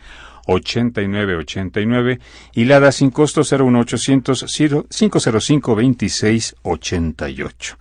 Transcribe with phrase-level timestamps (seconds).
[0.46, 2.20] 8989
[2.54, 4.46] y la da sin costo 01800
[4.88, 7.76] 505 26 88.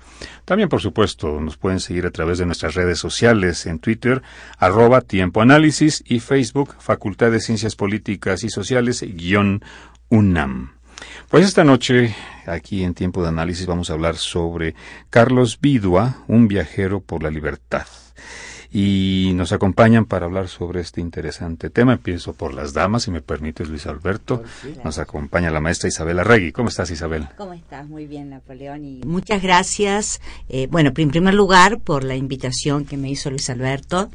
[0.45, 4.21] También, por supuesto, nos pueden seguir a través de nuestras redes sociales en Twitter,
[4.57, 9.63] arroba Tiempo Análisis y Facebook, Facultad de Ciencias Políticas y Sociales, guion
[10.09, 10.73] UNAM.
[11.29, 12.15] Pues esta noche,
[12.45, 14.75] aquí en Tiempo de Análisis, vamos a hablar sobre
[15.09, 17.85] Carlos Vidua, un viajero por la libertad
[18.71, 21.93] y nos acompañan para hablar sobre este interesante tema.
[21.93, 24.43] Empiezo por las damas, si me permites, Luis Alberto.
[24.83, 26.51] Nos acompaña la maestra Isabel Arregui.
[26.51, 27.27] ¿Cómo estás, Isabel?
[27.37, 27.87] ¿Cómo estás?
[27.87, 28.85] Muy bien, Napoleón.
[28.85, 33.49] Y muchas gracias, eh, bueno, en primer lugar, por la invitación que me hizo Luis
[33.49, 34.09] Alberto.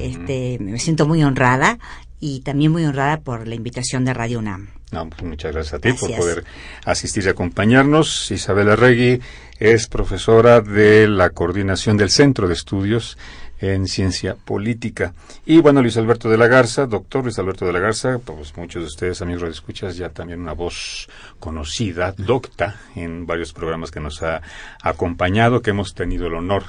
[0.00, 1.78] este, me siento muy honrada
[2.20, 4.68] y también muy honrada por la invitación de Radio UNAM.
[4.90, 6.44] No, pues muchas gracias a ti por poder
[6.84, 8.30] asistir y acompañarnos.
[8.30, 9.20] Isabel Arregui
[9.58, 13.18] es profesora de la coordinación del Centro de Estudios
[13.60, 15.14] en ciencia política.
[15.44, 18.82] Y bueno, Luis Alberto de la Garza, doctor Luis Alberto de la Garza, pues muchos
[18.82, 21.08] de ustedes, amigos escuchas, ya también una voz
[21.38, 24.42] conocida, docta, en varios programas que nos ha
[24.82, 26.64] acompañado, que hemos tenido el honor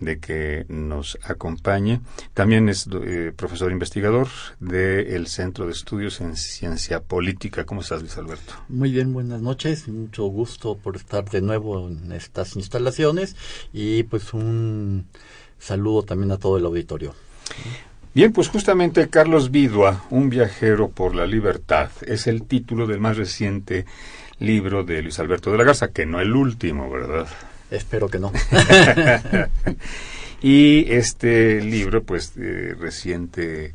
[0.00, 2.00] de que nos acompañe.
[2.34, 4.28] También es eh, profesor investigador
[4.60, 7.64] del Centro de Estudios en Ciencia Política.
[7.64, 8.54] ¿Cómo estás, Luis Alberto?
[8.68, 9.88] Muy bien, buenas noches.
[9.88, 13.36] Mucho gusto por estar de nuevo en estas instalaciones
[13.72, 15.06] y pues un
[15.58, 17.14] Saludo también a todo el auditorio.
[18.14, 23.16] Bien, pues justamente Carlos Vidua, Un viajero por la libertad, es el título del más
[23.16, 23.86] reciente
[24.38, 27.26] libro de Luis Alberto de la Garza, que no el último, ¿verdad?
[27.70, 28.32] Espero que no.
[30.42, 33.74] y este libro, pues, de reciente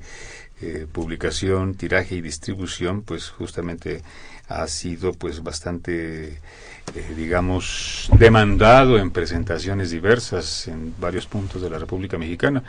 [0.62, 4.02] eh, publicación, tiraje y distribución, pues justamente
[4.50, 6.40] ha sido pues bastante
[6.96, 12.64] eh, digamos, demandado en presentaciones diversas en varios puntos de la República Mexicana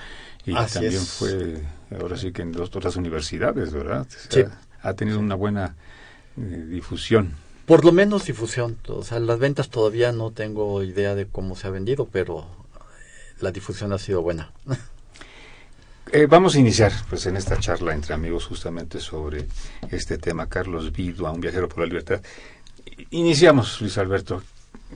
[0.44, 1.62] y también fue,
[1.98, 4.06] ahora sí que en dos otras universidades, ¿verdad?
[4.82, 5.75] Ha tenido una buena
[6.36, 7.34] eh, difusión.
[7.66, 11.66] Por lo menos difusión, o sea, las ventas todavía no tengo idea de cómo se
[11.66, 12.47] ha vendido, pero
[13.41, 14.53] la difusión ha sido buena.
[16.12, 19.47] Eh, vamos a iniciar pues en esta charla entre amigos justamente sobre
[19.92, 20.48] este tema.
[20.48, 22.20] Carlos Vidua, un viajero por la libertad.
[23.10, 24.42] Iniciamos, Luis Alberto.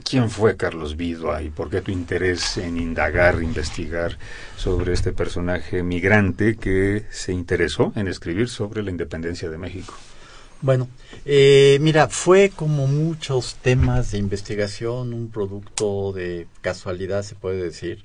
[0.03, 4.17] ¿Quién fue Carlos Vidua y por qué tu interés en indagar, investigar
[4.57, 9.93] sobre este personaje migrante que se interesó en escribir sobre la independencia de México?
[10.61, 10.87] Bueno,
[11.25, 18.03] eh, mira, fue como muchos temas de investigación, un producto de casualidad, se puede decir.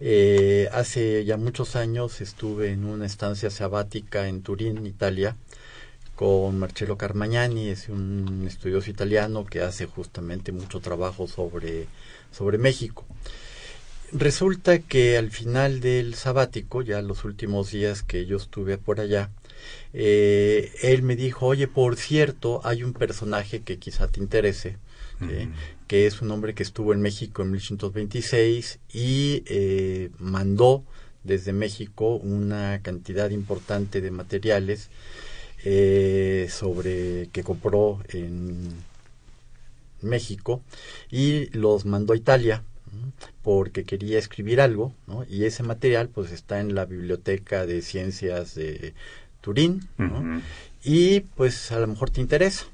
[0.00, 5.36] Eh, hace ya muchos años estuve en una estancia sabática en Turín, Italia,
[6.18, 11.86] con Marcello Carmagnani, es un estudioso italiano que hace justamente mucho trabajo sobre,
[12.32, 13.06] sobre México.
[14.10, 19.30] Resulta que al final del sabático, ya los últimos días que yo estuve por allá,
[19.92, 24.76] eh, él me dijo, oye, por cierto, hay un personaje que quizá te interese,
[25.86, 30.82] que es un hombre que estuvo en México en 1826 y eh, mandó
[31.22, 34.90] desde México una cantidad importante de materiales
[35.64, 38.68] eh, sobre que compró en
[40.02, 40.62] México
[41.10, 42.62] y los mandó a Italia
[43.42, 44.94] porque quería escribir algo
[45.28, 48.94] y ese material pues está en la biblioteca de ciencias de
[49.40, 49.88] Turín
[50.84, 52.66] y pues a lo mejor te interesa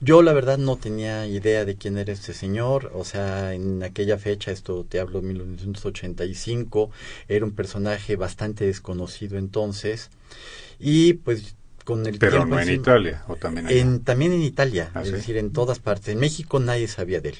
[0.00, 4.16] Yo la verdad no tenía idea de quién era este señor, o sea, en aquella
[4.16, 6.90] fecha, esto te hablo de 1985,
[7.26, 10.10] era un personaje bastante desconocido entonces,
[10.78, 11.56] y pues
[11.88, 13.76] con el Pero tiempo no en encima- Italia, o también allá.
[13.80, 15.14] en, también en Italia, ¿Ah, es sí?
[15.14, 16.08] decir, en todas partes.
[16.08, 17.36] En México nadie sabía de él.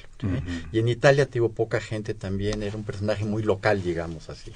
[0.71, 4.51] Y en Italia tuvo poca gente también, era un personaje muy local, digamos así.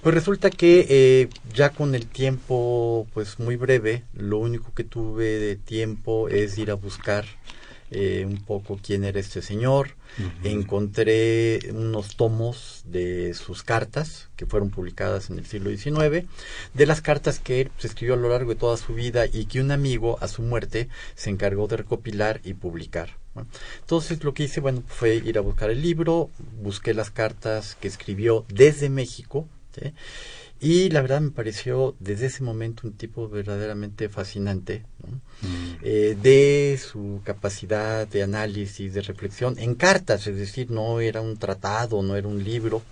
[0.00, 5.24] Pues resulta que eh, ya con el tiempo, pues muy breve, lo único que tuve
[5.40, 7.24] de tiempo es ir a buscar
[7.90, 9.90] eh, un poco quién era este señor.
[10.44, 16.26] Encontré unos tomos de sus cartas que fueron publicadas en el siglo XIX,
[16.74, 19.46] de las cartas que él pues, escribió a lo largo de toda su vida y
[19.46, 23.16] que un amigo a su muerte se encargó de recopilar y publicar.
[23.80, 26.30] Entonces lo que hice, bueno, fue ir a buscar el libro,
[26.62, 29.92] busqué las cartas que escribió desde México, ¿sí?
[30.60, 35.20] Y la verdad me pareció desde ese momento un tipo verdaderamente fascinante, ¿no?
[35.82, 41.36] Eh, de su capacidad de análisis, de reflexión, en cartas, es decir, no era un
[41.36, 42.82] tratado, no era un libro.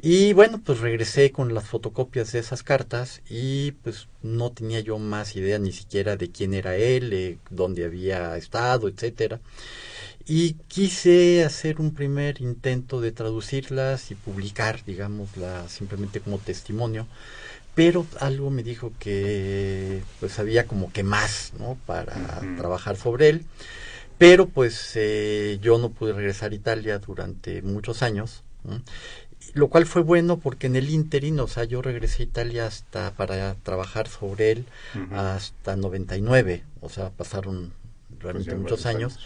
[0.00, 4.98] Y bueno, pues regresé con las fotocopias de esas cartas y pues no tenía yo
[4.98, 9.40] más idea ni siquiera de quién era él, eh, dónde había estado, etcétera.
[10.26, 17.06] Y quise hacer un primer intento de traducirlas y publicar, digámosla, simplemente como testimonio.
[17.74, 21.76] Pero algo me dijo que pues había como que más, ¿no?
[21.86, 23.44] Para trabajar sobre él.
[24.16, 28.42] Pero pues eh, yo no pude regresar a Italia durante muchos años.
[28.62, 28.80] ¿no?
[29.52, 33.12] lo cual fue bueno porque en el interín, o sea, yo regresé a Italia hasta
[33.12, 35.14] para trabajar sobre él Ujú.
[35.14, 37.72] hasta 99, o sea, pasaron
[38.20, 39.18] realmente ya muchos varios años,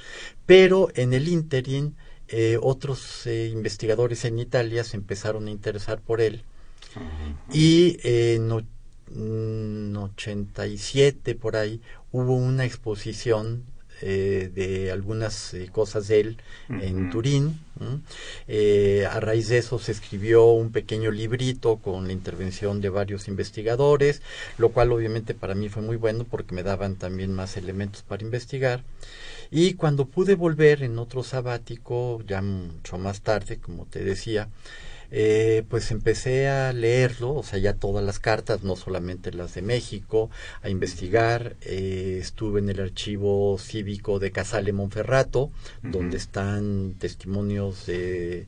[0.49, 1.95] pero en el interín
[2.27, 6.43] eh, otros eh, investigadores en Italia se empezaron a interesar por él.
[7.53, 13.65] Y eh, en mm, 87 por ahí hubo una exposición
[14.01, 16.37] eh, de algunas eh, cosas de él
[16.69, 17.09] en.
[17.11, 17.61] Turín.
[18.49, 23.29] Eh, a raíz de eso se escribió un pequeño librito con la intervención de varios
[23.29, 24.21] investigadores,
[24.59, 28.25] lo cual obviamente para mí fue muy bueno porque me daban también más elementos para
[28.25, 28.83] investigar.
[29.51, 34.49] Y cuando pude volver en otro sabático, ya mucho más tarde, como te decía,
[35.11, 39.63] eh, pues empecé a leerlo, o sea, ya todas las cartas, no solamente las de
[39.63, 40.31] México,
[40.63, 41.57] a investigar.
[41.63, 45.51] eh, estuve en el archivo cívico de Casale Monferrato,
[45.83, 48.47] donde están testimonios de,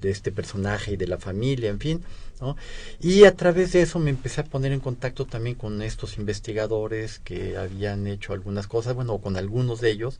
[0.00, 2.02] de este personaje y de la familia, en fin.
[2.40, 2.56] ¿no?
[3.00, 7.18] Y a través de eso me empecé a poner en contacto también con estos investigadores
[7.18, 10.18] que habían hecho algunas cosas, bueno, con algunos de ellos,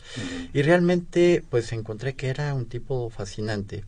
[0.52, 3.84] y realmente pues encontré que era un tipo fascinante.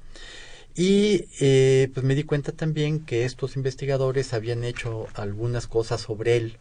[0.75, 6.37] Y eh, pues me di cuenta también que estos investigadores habían hecho algunas cosas sobre
[6.37, 6.57] él.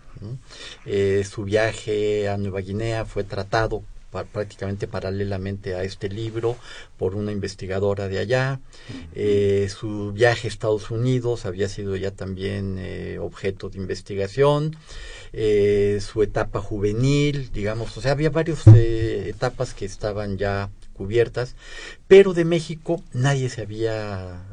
[0.85, 6.57] Eh, su viaje a Nueva Guinea fue tratado pa- prácticamente paralelamente a este libro
[6.97, 8.59] por una investigadora de allá.
[9.15, 14.75] Eh, su viaje a Estados Unidos había sido ya también eh, objeto de investigación.
[15.31, 20.69] Eh, su etapa juvenil, digamos, o sea, había varias etapas que estaban ya
[21.01, 21.55] cubiertas,
[22.07, 24.43] pero de México nadie se había,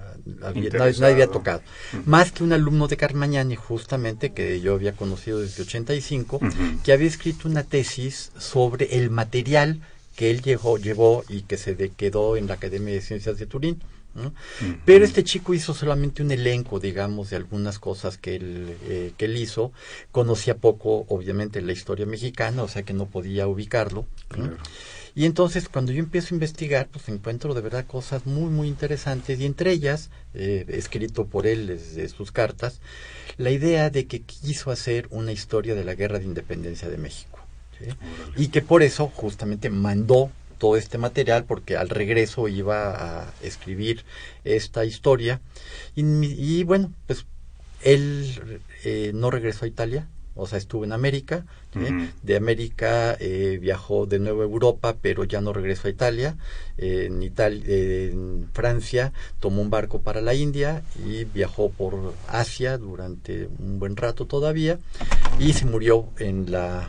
[0.43, 1.63] había- nadie, nadie había tocado.
[2.07, 6.41] Más que un alumno de Carmañani, justamente, que yo había conocido desde 85,
[6.85, 9.81] que había escrito una tesis sobre el material
[10.17, 13.47] que él llevó, llevó y que se de- quedó en la Academia de Ciencias de
[13.47, 13.81] Turín.
[14.15, 14.33] ¿no?
[14.85, 19.27] Pero este chico hizo solamente un elenco, digamos, de algunas cosas que él, eh, que
[19.27, 19.71] él hizo.
[20.11, 24.07] Conocía poco, obviamente, la historia mexicana, o sea que no podía ubicarlo.
[24.37, 24.57] ¿no?
[25.15, 29.41] Y entonces cuando yo empiezo a investigar, pues encuentro de verdad cosas muy, muy interesantes
[29.41, 32.81] y entre ellas, eh, escrito por él desde sus cartas,
[33.37, 37.39] la idea de que quiso hacer una historia de la guerra de independencia de México.
[37.79, 37.87] ¿sí?
[38.37, 44.05] Y que por eso justamente mandó todo este material porque al regreso iba a escribir
[44.45, 45.41] esta historia
[45.95, 47.27] y, y bueno, pues
[47.83, 52.11] él eh, no regresó a Italia, o sea, estuvo en América, ¿sí?
[52.23, 56.37] De América eh, viajó de nuevo a Europa, pero ya no regresó a Italia,
[56.79, 62.79] Eh, en, Italia en Francia tomó un barco para la India y viajó por Asia
[62.79, 64.79] durante un buen rato todavía
[65.41, 66.89] y se murió en la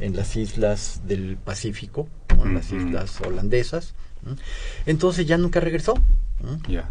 [0.00, 2.44] en las islas del Pacífico, ¿no?
[2.44, 3.94] en las islas holandesas.
[4.86, 5.94] Entonces ya nunca regresó.
[6.42, 6.60] ¿no?
[6.68, 6.88] Ya.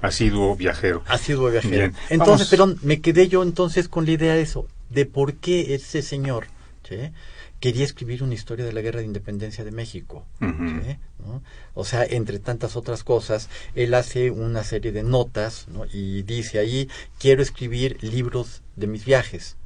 [0.00, 1.02] Asiduo viajero.
[1.06, 1.76] Ha sido viajero.
[1.76, 1.94] Bien.
[2.10, 2.76] Entonces, Vamos.
[2.76, 6.46] pero me quedé yo entonces con la idea de eso, de por qué ese señor
[6.88, 7.12] ¿sí?
[7.60, 10.24] quería escribir una historia de la guerra de independencia de México.
[10.40, 10.68] Ujú.
[10.68, 10.96] ¿sí?
[11.24, 11.42] ¿no?
[11.74, 15.84] O sea, entre tantas otras cosas, él hace una serie de notas ¿no?
[15.92, 16.88] y dice ahí,
[17.18, 19.56] quiero escribir libros de mis viajes.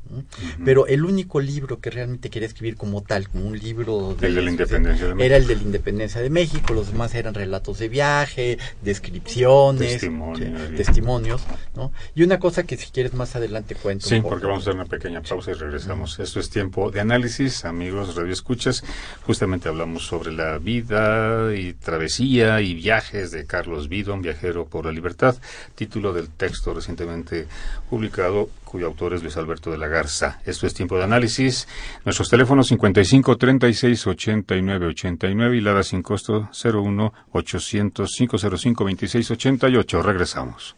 [0.65, 4.35] Pero el único libro que realmente quería escribir como tal, como un libro de, el
[4.35, 5.25] de la independencia de México.
[5.25, 10.77] era el de la independencia de México, los demás eran relatos de viaje, descripciones, testimonios,
[10.77, 11.43] testimonios
[11.77, 11.93] ¿no?
[12.15, 14.09] Y una cosa que si quieres más adelante cuento.
[14.09, 16.19] Sí, porque vamos a hacer una pequeña pausa y regresamos.
[16.19, 18.83] Esto es tiempo de análisis, amigos Radio Escuchas.
[19.23, 24.87] Justamente hablamos sobre la vida y travesía y viajes de Carlos Vido, un viajero por
[24.87, 25.37] la libertad,
[25.77, 27.47] título del texto recientemente
[27.89, 30.41] publicado cuyo autor es Luis Alberto de la Garza.
[30.47, 31.67] Esto es tiempo de análisis.
[32.05, 40.03] Nuestros teléfonos 55 36 89 89 y la sin costo 01 800 505 26 88.
[40.03, 40.77] Regresamos.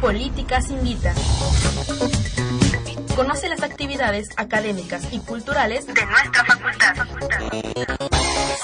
[0.00, 1.14] Políticas invita.
[3.16, 6.94] Conoce las actividades académicas y culturales de nuestra facultad.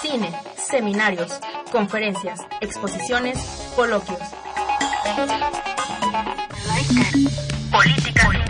[0.03, 1.41] Cine, seminarios,
[1.71, 3.39] conferencias, exposiciones,
[3.75, 4.19] coloquios.
[7.71, 8.42] Políticas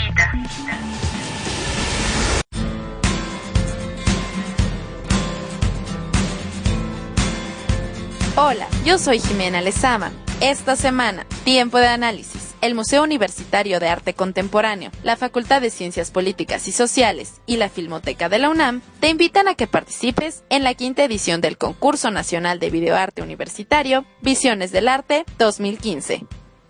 [8.34, 10.10] Hola, yo soy Jimena Lezama.
[10.40, 16.10] Esta semana, tiempo de análisis el Museo Universitario de Arte Contemporáneo, la Facultad de Ciencias
[16.10, 20.62] Políticas y Sociales y la Filmoteca de la UNAM te invitan a que participes en
[20.62, 26.24] la quinta edición del Concurso Nacional de Videoarte Universitario Visiones del Arte 2015.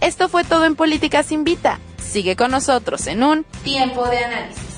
[0.00, 1.80] Esto fue todo en Políticas Invita.
[2.00, 4.69] Sigue con nosotros en un tiempo de análisis.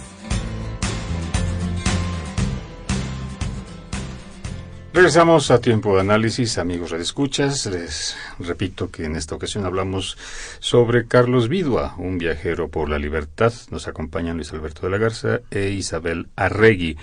[4.94, 7.64] Regresamos a tiempo de análisis, amigos redescuchas.
[7.64, 10.18] Les repito que en esta ocasión hablamos
[10.60, 13.54] sobre Carlos Vidua, un viajero por la libertad.
[13.70, 16.98] Nos acompañan Luis Alberto de la Garza e Isabel Arregui.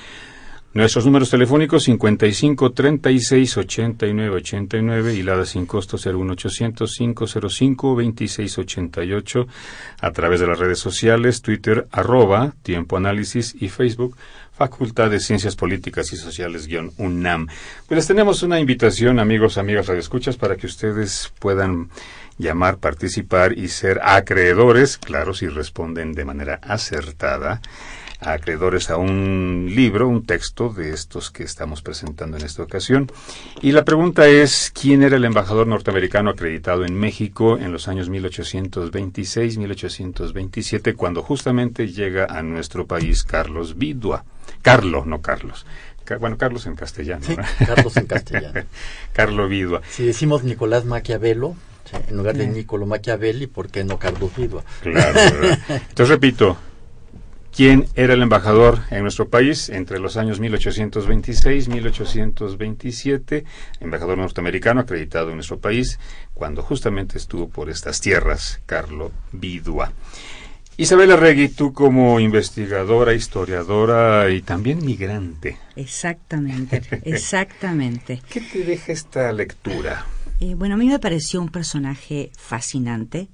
[0.72, 9.48] Nuestros números telefónicos 55 36 89 89 y la sin costo 01800 505 26 88
[10.00, 14.16] a través de las redes sociales Twitter arroba Tiempo Análisis y Facebook
[14.60, 17.48] Facultad de Ciencias Políticas y Sociales-UNAM.
[17.88, 21.90] Pues les tenemos una invitación, amigos, amigas radioescuchas, para que ustedes puedan
[22.38, 27.62] llamar, participar y ser acreedores, claro, si responden de manera acertada,
[28.20, 33.12] acreedores a un libro, un texto de estos que estamos presentando en esta ocasión.
[33.62, 38.10] Y la pregunta es, ¿quién era el embajador norteamericano acreditado en México en los años
[38.10, 44.26] 1826-1827, cuando justamente llega a nuestro país Carlos Vidua?
[44.62, 45.66] Carlos, no Carlos.
[46.20, 47.24] bueno, Carlos en castellano.
[47.26, 48.66] Sí, Carlos en castellano.
[49.14, 49.82] Carlos Vidua.
[49.90, 51.56] Si decimos Nicolás Maquiavelo,
[52.10, 54.64] en lugar de Niccolo Machiavelli, ¿por qué no Carlos Vidua?
[54.82, 55.20] Claro.
[55.70, 56.58] Entonces repito,
[57.56, 63.46] ¿quién era el embajador en nuestro país entre los años 1826 y 1827?
[63.80, 66.00] Embajador norteamericano acreditado en nuestro país,
[66.34, 69.92] cuando justamente estuvo por estas tierras, Carlos Vidua.
[70.78, 75.58] Isabela Regui, tú como investigadora, historiadora y también migrante.
[75.76, 78.22] Exactamente, exactamente.
[78.30, 80.06] ¿Qué te deja esta lectura?
[80.40, 83.28] Eh, bueno, a mí me pareció un personaje fascinante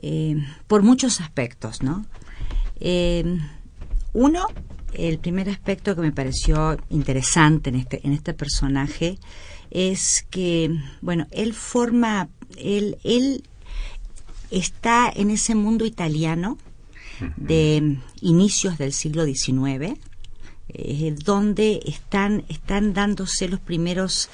[0.00, 0.36] eh,
[0.68, 2.06] por muchos aspectos, ¿no?
[2.84, 3.38] Eh,
[4.12, 4.46] uno,
[4.92, 9.18] el primer aspecto que me pareció interesante en este, en este personaje
[9.70, 13.44] es que, bueno, él forma, él, él
[14.50, 16.58] está en ese mundo italiano
[17.36, 19.96] de inicios del siglo XIX,
[20.70, 24.28] eh, donde están, están dándose los primeros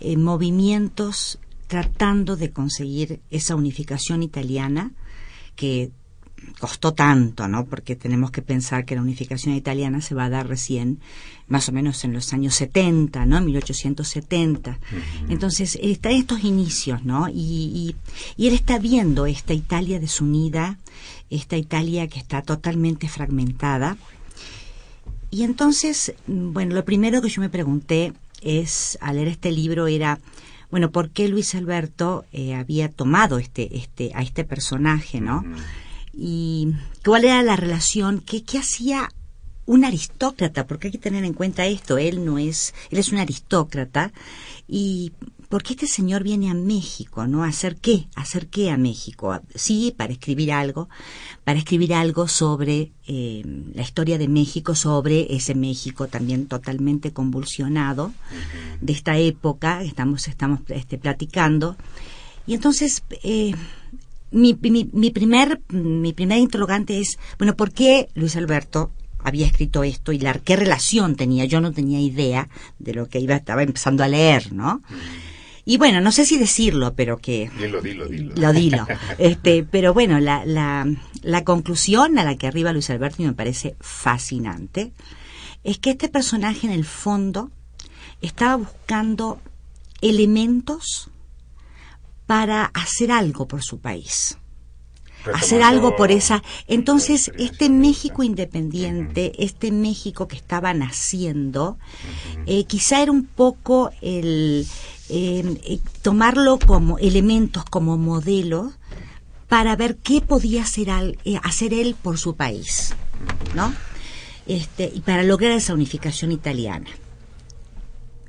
[0.00, 4.92] eh, movimientos tratando de conseguir esa unificación italiana
[5.56, 5.90] que
[6.58, 7.64] costó tanto, ¿no?
[7.66, 11.00] Porque tenemos que pensar que la unificación italiana se va a dar recién,
[11.48, 13.40] más o menos en los años 70, ¿no?
[13.40, 14.78] 1870.
[15.28, 17.28] Entonces, está en estos inicios, ¿no?
[17.28, 17.94] Y,
[18.36, 20.78] y, él está viendo esta Italia desunida,
[21.30, 23.96] esta Italia que está totalmente fragmentada.
[25.30, 30.20] Y entonces, bueno, lo primero que yo me pregunté es, al leer este libro, era,
[30.70, 35.44] bueno, ¿por qué Luis Alberto eh, había tomado este, este, a este personaje, ¿no?
[36.16, 36.72] Y
[37.04, 39.08] cuál era la relación, qué, qué hacía
[39.66, 43.18] un aristócrata, porque hay que tener en cuenta esto, él no es, él es un
[43.18, 44.12] aristócrata,
[44.68, 45.12] y
[45.48, 47.44] ¿por qué este señor viene a México, no?
[47.44, 48.06] ¿A hacer qué?
[48.14, 49.40] ¿A hacer qué a México?
[49.54, 50.88] Sí, para escribir algo,
[51.44, 53.42] para escribir algo sobre eh,
[53.74, 58.12] la historia de México, sobre ese México también totalmente convulsionado
[58.80, 61.76] de esta época, estamos, estamos este, platicando,
[62.46, 63.54] y entonces, eh,
[64.34, 69.84] mi, mi, mi, primer, mi primer interrogante es, bueno, ¿por qué Luis Alberto había escrito
[69.84, 71.44] esto y la, qué relación tenía?
[71.44, 72.48] Yo no tenía idea
[72.78, 74.82] de lo que iba, estaba empezando a leer, ¿no?
[75.64, 77.50] Y bueno, no sé si decirlo, pero que...
[77.58, 78.34] Dilo, dilo, dilo.
[78.36, 78.86] Lo dilo.
[79.18, 80.86] Este, pero bueno, la, la,
[81.22, 84.92] la conclusión a la que arriba Luis Alberto y me parece fascinante
[85.62, 87.50] es que este personaje en el fondo
[88.20, 89.40] estaba buscando
[90.02, 91.08] elementos
[92.26, 94.38] para hacer algo por su país
[95.32, 96.42] hacer algo por esa.
[96.66, 101.78] Entonces, este México independiente, este México que estaba naciendo,
[102.46, 104.66] eh, quizá era un poco el
[105.08, 108.72] em, eh, tomarlo como elementos, como modelo,
[109.48, 112.94] para ver qué podía hacer, eh, hacer él por su país,
[113.54, 113.72] ¿no?
[114.46, 116.90] Este, y para lograr esa unificación italiana.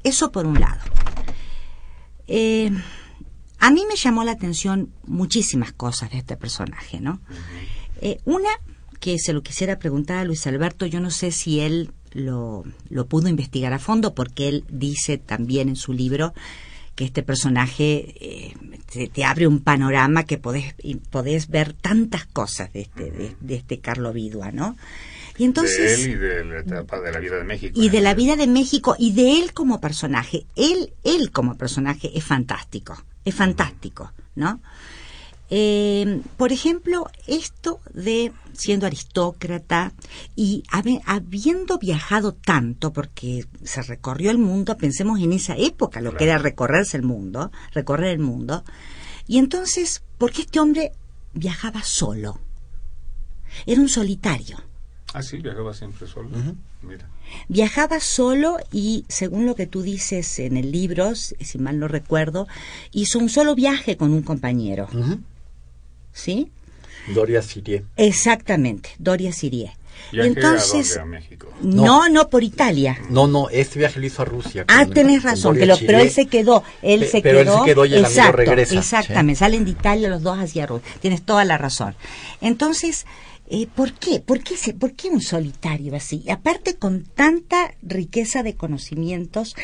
[0.03, 0.81] Eso por un lado.
[3.65, 7.19] A mí me llamó la atención muchísimas cosas de este personaje, ¿no?
[7.99, 8.49] Eh, una
[8.99, 13.07] que se lo quisiera preguntar a Luis Alberto, yo no sé si él lo, lo
[13.07, 16.35] pudo investigar a fondo, porque él dice también en su libro
[16.93, 20.75] que este personaje eh, te, abre un panorama que podés,
[21.09, 24.77] podés ver tantas cosas de este, de, este Carlo Vidua, ¿no?
[25.39, 27.81] Y entonces, de él y de la etapa de la vida de México.
[27.81, 30.45] Y de la vida de México y de él como personaje.
[30.55, 34.61] Él, él como personaje es fantástico es fantástico, ¿no?
[35.49, 39.93] Eh, por ejemplo, esto de siendo aristócrata
[40.35, 46.23] y habiendo viajado tanto, porque se recorrió el mundo, pensemos en esa época, lo que
[46.23, 48.63] era recorrerse el mundo, recorrer el mundo,
[49.27, 50.93] y entonces, ¿por qué este hombre
[51.33, 52.39] viajaba solo?
[53.65, 54.57] Era un solitario.
[55.13, 56.29] Ah, sí, viajaba siempre solo.
[56.81, 57.07] Mira.
[57.47, 62.47] Viajaba solo y, según lo que tú dices en el libro, si mal no recuerdo,
[62.91, 64.87] hizo un solo viaje con un compañero.
[66.13, 66.51] ¿Sí?
[67.13, 67.83] Doria Sirie.
[67.97, 69.73] Exactamente, Doria Sirie.
[70.11, 71.47] Entonces, a, México?
[71.61, 72.97] No, no, por Italia.
[73.09, 74.65] No, no, este viaje lo hizo a Rusia.
[74.67, 77.53] ah, tenés razón, pero, pero, él se quedó, él se pero quedó.
[77.53, 78.77] él se quedó y el amigo regresa.
[78.77, 80.87] Exactamente, salen de Italia los dos hacia Rusia.
[80.99, 81.95] Tienes toda la razón.
[82.41, 83.05] Entonces,
[83.47, 84.19] eh, ¿Por qué?
[84.19, 86.23] ¿Por qué, se, ¿Por qué un solitario así?
[86.29, 89.55] Aparte con tanta riqueza de conocimientos,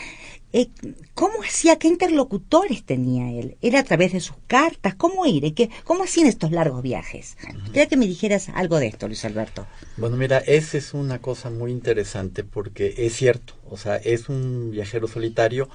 [0.54, 0.68] eh,
[1.16, 1.80] ¿cómo hacía?
[1.80, 3.58] ¿Qué interlocutores tenía él?
[3.62, 4.94] ¿Era a través de sus cartas?
[4.96, 5.54] ¿Cómo ir?
[5.56, 7.38] ¿Qué, ¿Cómo hacían estos largos viajes?
[7.68, 9.66] Quería que me dijeras algo de esto, Luis Alberto.
[9.98, 14.72] Bueno, mira, esa es una cosa muy interesante porque es cierto, o sea, es un
[14.72, 15.70] viajero solitario,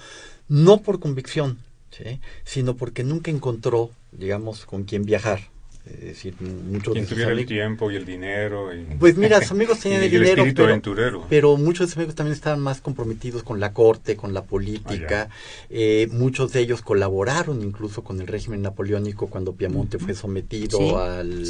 [0.48, 1.58] no por convicción,
[1.90, 2.20] ¿sí?
[2.44, 5.40] sino porque nunca encontró, digamos, con quién viajar.
[5.86, 8.70] Es decir, muchos Quien tuviera el tiempo y el dinero.
[8.98, 11.26] Pues mira, sus amigos tenían el, dinero, pero, aventurero.
[11.30, 15.28] pero muchos de sus amigos también estaban más comprometidos con la corte, con la política.
[15.30, 15.34] Ah,
[15.70, 21.44] eh, muchos de ellos colaboraron incluso con el régimen napoleónico cuando Piamonte fue sometido Al,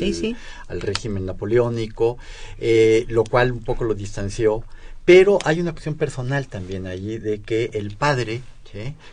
[0.68, 2.18] al régimen napoleónico,
[2.58, 4.64] eh, lo cual un poco lo distanció.
[5.06, 8.42] Pero hay una cuestión personal también allí de que el padre,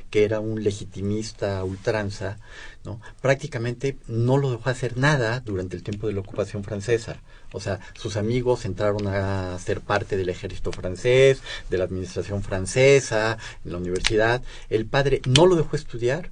[0.10, 2.38] que era un legitimista ultranza,
[2.84, 2.99] ¿no?
[3.21, 7.17] prácticamente no lo dejó hacer nada durante el tiempo de la ocupación francesa.
[7.52, 13.38] O sea, sus amigos entraron a ser parte del ejército francés, de la administración francesa,
[13.63, 14.41] en la universidad.
[14.69, 16.32] El padre no lo dejó estudiar,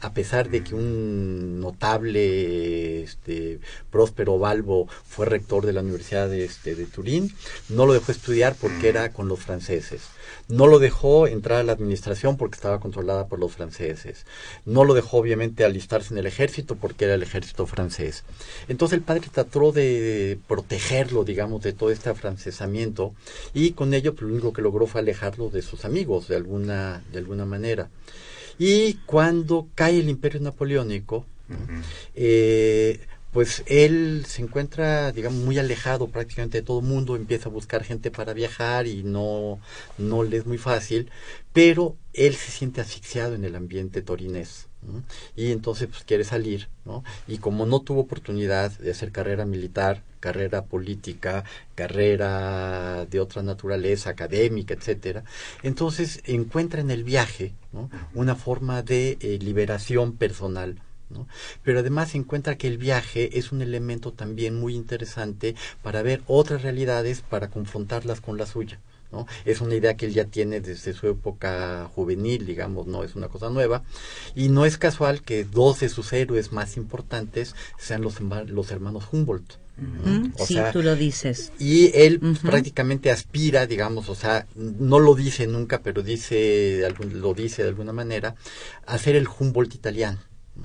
[0.00, 6.44] a pesar de que un notable este, próspero Balbo fue rector de la Universidad de,
[6.44, 7.34] este, de Turín,
[7.68, 10.02] no lo dejó estudiar porque era con los franceses.
[10.48, 14.26] No lo dejó entrar a la administración porque estaba controlada por los franceses.
[14.64, 18.24] No lo dejó obviamente alistarse en el ejército porque era el ejército francés.
[18.68, 23.14] Entonces el padre trató de protegerlo, digamos, de todo este afrancesamiento
[23.54, 27.02] y con ello pues, lo único que logró fue alejarlo de sus amigos de alguna,
[27.12, 27.88] de alguna manera.
[28.64, 31.26] Y cuando cae el imperio napoleónico,
[32.14, 33.00] eh,
[33.32, 37.82] pues él se encuentra, digamos, muy alejado prácticamente de todo el mundo, empieza a buscar
[37.82, 39.58] gente para viajar y no,
[39.98, 41.10] no le es muy fácil,
[41.52, 44.68] pero él se siente asfixiado en el ambiente torinés.
[45.36, 47.04] Y entonces pues quiere salir, ¿no?
[47.28, 54.10] Y como no tuvo oportunidad de hacer carrera militar, carrera política, carrera de otra naturaleza,
[54.10, 55.24] académica, etcétera,
[55.62, 57.54] entonces encuentra en el viaje
[58.14, 60.80] una forma de eh, liberación personal.
[61.10, 61.26] ¿no?
[61.62, 66.62] Pero además encuentra que el viaje es un elemento también muy interesante para ver otras
[66.62, 68.80] realidades, para confrontarlas con la suya.
[69.12, 69.26] ¿No?
[69.44, 73.28] Es una idea que él ya tiene desde su época juvenil, digamos, no es una
[73.28, 73.84] cosa nueva.
[74.34, 79.04] Y no es casual que dos de sus héroes más importantes sean los, los hermanos
[79.12, 79.58] Humboldt.
[80.44, 81.52] sí, tú lo dices.
[81.58, 87.62] Y él prácticamente aspira, digamos, o sea, no lo dice nunca, pero dice, lo dice
[87.62, 88.34] de alguna manera,
[88.86, 90.18] a ser el Humboldt italiano.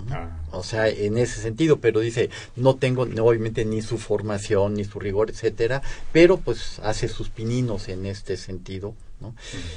[0.09, 0.37] Ah.
[0.51, 4.99] O sea, en ese sentido, pero dice, no tengo obviamente ni su formación, ni su
[4.99, 8.95] rigor, etcétera, pero pues hace sus pininos en este sentido.
[9.19, 9.33] ¿no?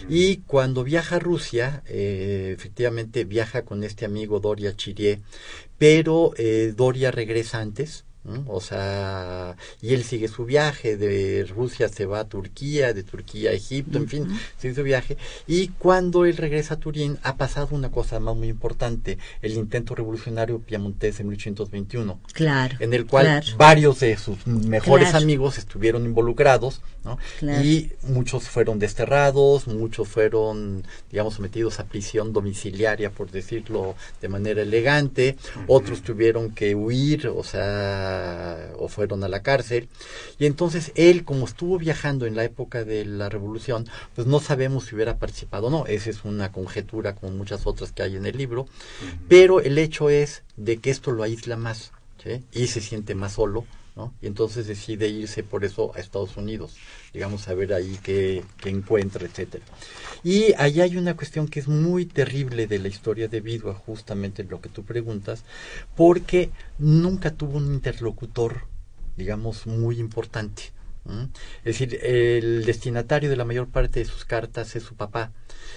[0.08, 5.20] Y cuando viaja a Rusia, eh, efectivamente viaja con este amigo Doria Chirié,
[5.78, 8.04] pero eh, Doria regresa antes,
[8.46, 13.50] o sea, y él sigue su viaje, de Rusia se va a Turquía, de Turquía
[13.50, 14.28] a Egipto, en fin,
[14.58, 15.16] sigue su viaje.
[15.46, 19.94] Y cuando él regresa a Turín, ha pasado una cosa más muy importante, el intento
[19.94, 22.20] revolucionario piamontés en 1821.
[22.32, 22.76] Claro.
[22.80, 27.18] En el cual varios de sus mejores amigos estuvieron involucrados, ¿no?
[27.62, 34.60] Y muchos fueron desterrados, muchos fueron, digamos, sometidos a prisión domiciliaria, por decirlo de manera
[34.60, 38.09] elegante, otros tuvieron que huir, o sea,
[38.78, 39.88] o fueron a la cárcel.
[40.38, 44.84] Y entonces él, como estuvo viajando en la época de la revolución, pues no sabemos
[44.86, 45.86] si hubiera participado o no.
[45.86, 48.66] Esa es una conjetura como muchas otras que hay en el libro.
[49.28, 51.92] Pero el hecho es de que esto lo aísla más
[52.52, 53.64] y se siente más solo.
[53.96, 54.14] ¿No?
[54.20, 56.76] Y entonces decide irse por eso a Estados Unidos,
[57.12, 59.64] digamos, a ver ahí qué, encuentra, etcétera.
[60.22, 64.44] Y ahí hay una cuestión que es muy terrible de la historia de Vidua, justamente
[64.44, 65.44] lo que tú preguntas,
[65.96, 68.62] porque nunca tuvo un interlocutor,
[69.16, 70.72] digamos, muy importante.
[71.64, 75.32] Es decir, el destinatario de la mayor parte de sus cartas es su papá.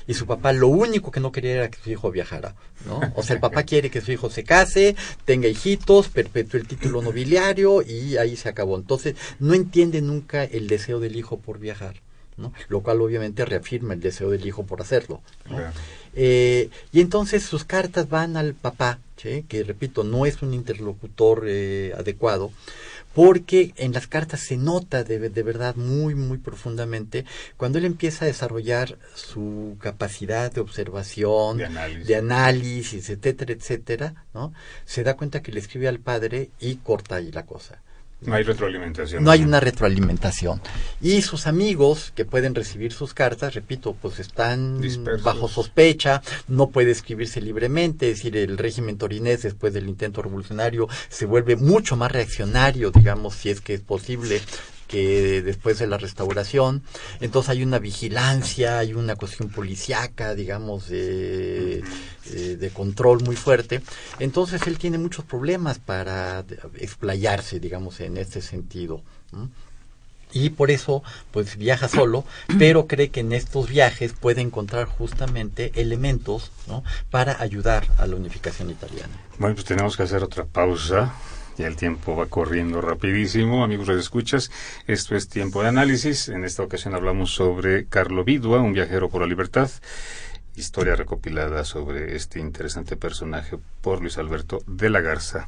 [0.05, 2.55] Y su papá lo único que no quería era que su hijo viajara,
[2.86, 2.99] ¿no?
[3.15, 7.01] O sea, el papá quiere que su hijo se case, tenga hijitos, perpetúe el título
[7.01, 8.75] nobiliario y ahí se acabó.
[8.75, 11.95] Entonces, no entiende nunca el deseo del hijo por viajar.
[12.38, 12.51] ¿no?
[12.67, 15.21] lo cual obviamente reafirma el deseo del hijo por hacerlo.
[16.15, 21.93] Eh, y entonces sus cartas van al papá, que repito, no es un interlocutor eh,
[21.97, 22.51] adecuado,
[23.13, 27.26] porque en las cartas se nota de, de, verdad muy, muy profundamente
[27.58, 34.26] cuando él empieza a desarrollar su capacidad de observación, de análisis, de análisis etcétera, etcétera,
[34.34, 34.54] ¿no?
[34.86, 37.82] Se da cuenta que le escribe al padre y corta ahí la cosa.
[38.25, 39.23] No hay retroalimentación.
[39.23, 40.62] No hay una retroalimentación.
[41.01, 44.81] Y sus amigos que pueden recibir sus cartas, repito, pues están
[45.23, 50.88] bajo sospecha, no puede escribirse libremente, es decir, el régimen torinés después del intento revolucionario
[51.09, 54.41] se vuelve mucho más reaccionario, digamos, si es que es posible,
[54.93, 56.84] que después de la restauración.
[57.19, 63.82] Entonces hay una vigilancia, hay una cuestión policíaca, digamos, de, eh, de control muy fuerte.
[64.19, 66.45] Entonces él tiene muchos problemas para
[66.77, 69.01] explayarse, digamos, en este sentido.
[70.32, 72.23] y por eso pues viaja solo,
[72.60, 76.84] pero cree que en estos viajes puede encontrar justamente elementos ¿no?
[77.10, 79.13] para ayudar a la unificación italiana.
[79.39, 81.13] Bueno, pues tenemos que hacer otra pausa.
[81.57, 84.49] Ya el tiempo va corriendo rapidísimo, amigos de escuchas.
[84.87, 86.29] Esto es Tiempo de Análisis.
[86.29, 89.69] En esta ocasión hablamos sobre Carlo Vidua, un viajero por la libertad.
[90.55, 95.47] Historia recopilada sobre este interesante personaje por Luis Alberto de la Garza.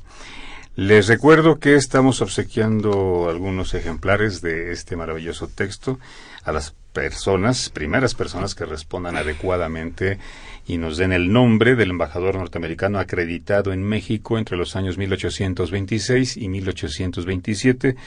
[0.75, 5.99] Les recuerdo que estamos obsequiando algunos ejemplares de este maravilloso texto
[6.43, 10.17] a las personas, primeras personas que respondan adecuadamente
[10.65, 16.37] y nos den el nombre del embajador norteamericano acreditado en México entre los años 1826
[16.37, 17.97] y 1827,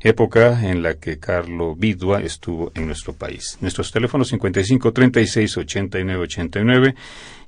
[0.00, 3.58] época en la que Carlo Vidua estuvo en nuestro país.
[3.60, 6.94] Nuestros teléfonos 55 36 89 89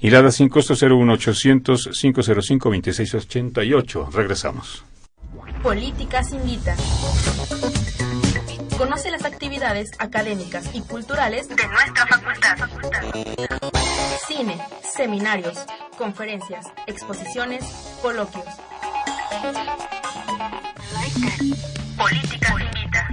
[0.01, 4.11] y la sin costo 01800 505 26 88.
[4.13, 4.85] Regresamos.
[5.63, 6.77] Políticas invita.
[8.81, 12.57] Conoce las actividades académicas y culturales de nuestra facultad.
[14.27, 14.59] Cine,
[14.91, 15.67] seminarios,
[15.99, 17.63] conferencias, exposiciones,
[18.01, 18.47] coloquios.
[21.99, 23.09] Política invita.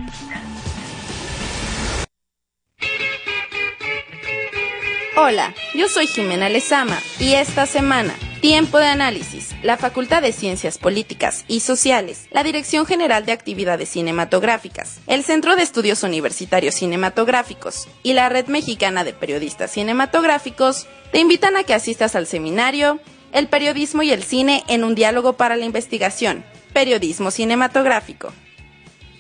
[5.18, 9.56] Hola, yo soy Jimena Lezama y esta semana Tiempo de análisis.
[9.64, 15.56] La Facultad de Ciencias Políticas y Sociales, la Dirección General de Actividades Cinematográficas, el Centro
[15.56, 21.74] de Estudios Universitarios Cinematográficos y la Red Mexicana de Periodistas Cinematográficos te invitan a que
[21.74, 23.00] asistas al seminario
[23.32, 28.32] El periodismo y el cine en un diálogo para la investigación, periodismo cinematográfico.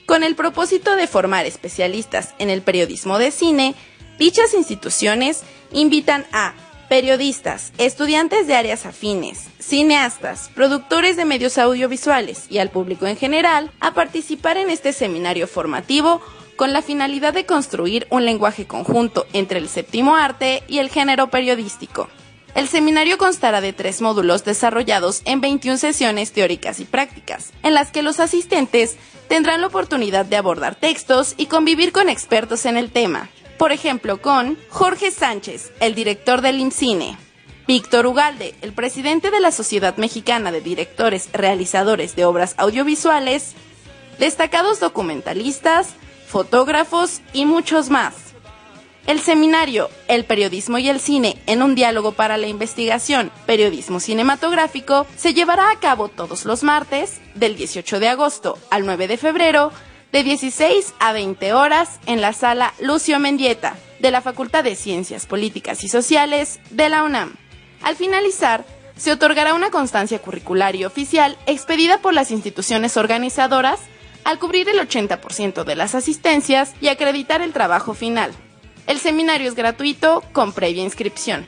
[0.06, 3.74] Con el propósito de formar especialistas en el periodismo de cine,
[4.20, 5.42] dichas instituciones
[5.74, 6.54] invitan a
[6.88, 13.72] periodistas, estudiantes de áreas afines, cineastas, productores de medios audiovisuales y al público en general
[13.80, 16.22] a participar en este seminario formativo
[16.56, 21.30] con la finalidad de construir un lenguaje conjunto entre el séptimo arte y el género
[21.30, 22.10] periodístico.
[22.56, 27.92] El seminario constará de tres módulos desarrollados en 21 sesiones teóricas y prácticas, en las
[27.92, 28.98] que los asistentes
[29.28, 34.22] tendrán la oportunidad de abordar textos y convivir con expertos en el tema, por ejemplo,
[34.22, 37.18] con Jorge Sánchez, el director del IMCINE,
[37.68, 43.56] Víctor Ugalde, el presidente de la Sociedad Mexicana de Directores Realizadores de Obras Audiovisuales,
[44.20, 45.90] destacados documentalistas,
[46.28, 48.14] fotógrafos y muchos más.
[49.06, 55.08] El seminario El periodismo y el cine en un diálogo para la investigación, periodismo cinematográfico,
[55.16, 59.72] se llevará a cabo todos los martes, del 18 de agosto al 9 de febrero,
[60.18, 65.28] de 16 a 20 horas en la sala Lucio Mendieta de la Facultad de Ciencias
[65.28, 67.36] Políticas y Sociales de la UNAM.
[67.84, 73.80] Al finalizar, se otorgará una constancia curricular y oficial expedida por las instituciones organizadoras
[74.24, 78.32] al cubrir el 80% de las asistencias y acreditar el trabajo final.
[78.88, 81.46] El seminario es gratuito con previa inscripción.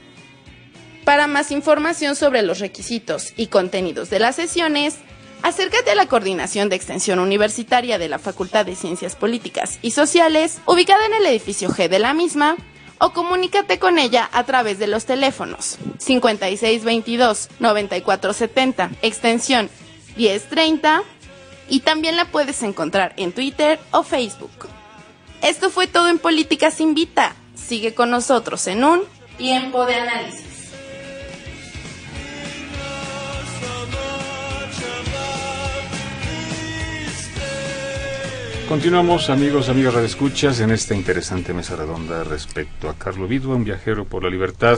[1.05, 4.99] Para más información sobre los requisitos y contenidos de las sesiones,
[5.41, 10.59] Acércate a la Coordinación de Extensión Universitaria de la Facultad de Ciencias Políticas y Sociales,
[10.65, 12.57] ubicada en el edificio G de la misma,
[12.99, 19.69] o comunícate con ella a través de los teléfonos 5622-9470, extensión
[20.17, 21.03] 1030,
[21.69, 24.51] y también la puedes encontrar en Twitter o Facebook.
[25.41, 27.33] Esto fue todo en Políticas Invita.
[27.55, 29.03] Sigue con nosotros en un
[29.37, 30.48] tiempo de análisis.
[38.69, 44.05] Continuamos, amigos, amigas redescuchas, en esta interesante mesa redonda respecto a Carlo Vidua, un viajero
[44.05, 44.77] por la libertad.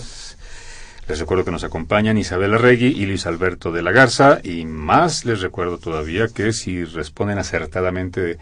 [1.10, 5.26] Les recuerdo que nos acompañan Isabel Arregui y Luis Alberto de la Garza, y más
[5.26, 8.38] les recuerdo todavía que si responden acertadamente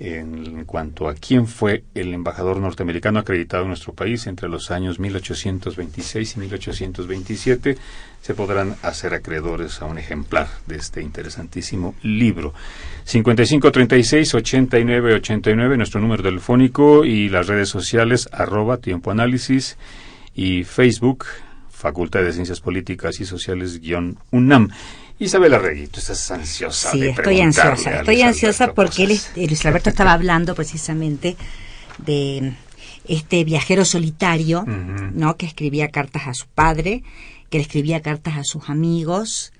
[0.00, 4.98] en cuanto a quién fue el embajador norteamericano acreditado en nuestro país entre los años
[4.98, 7.76] 1826 y 1827,
[8.22, 12.54] se podrán hacer acreedores a un ejemplar de este interesantísimo libro.
[13.06, 19.76] 5536-8989, nuestro número telefónico y las redes sociales, arroba tiempo análisis
[20.34, 21.26] y Facebook,
[21.68, 24.70] Facultad de Ciencias Políticas y Sociales, guion UNAM.
[25.20, 26.92] Isabel Arregui, tú estás ansiosa.
[26.92, 28.00] Sí, estoy ansiosa.
[28.00, 31.36] Estoy ansiosa porque él, Luis Alberto estaba hablando precisamente
[31.98, 32.54] de
[33.06, 35.36] este viajero solitario, ¿no?
[35.36, 37.02] Que escribía cartas a su padre,
[37.50, 39.52] que le escribía cartas a sus amigos.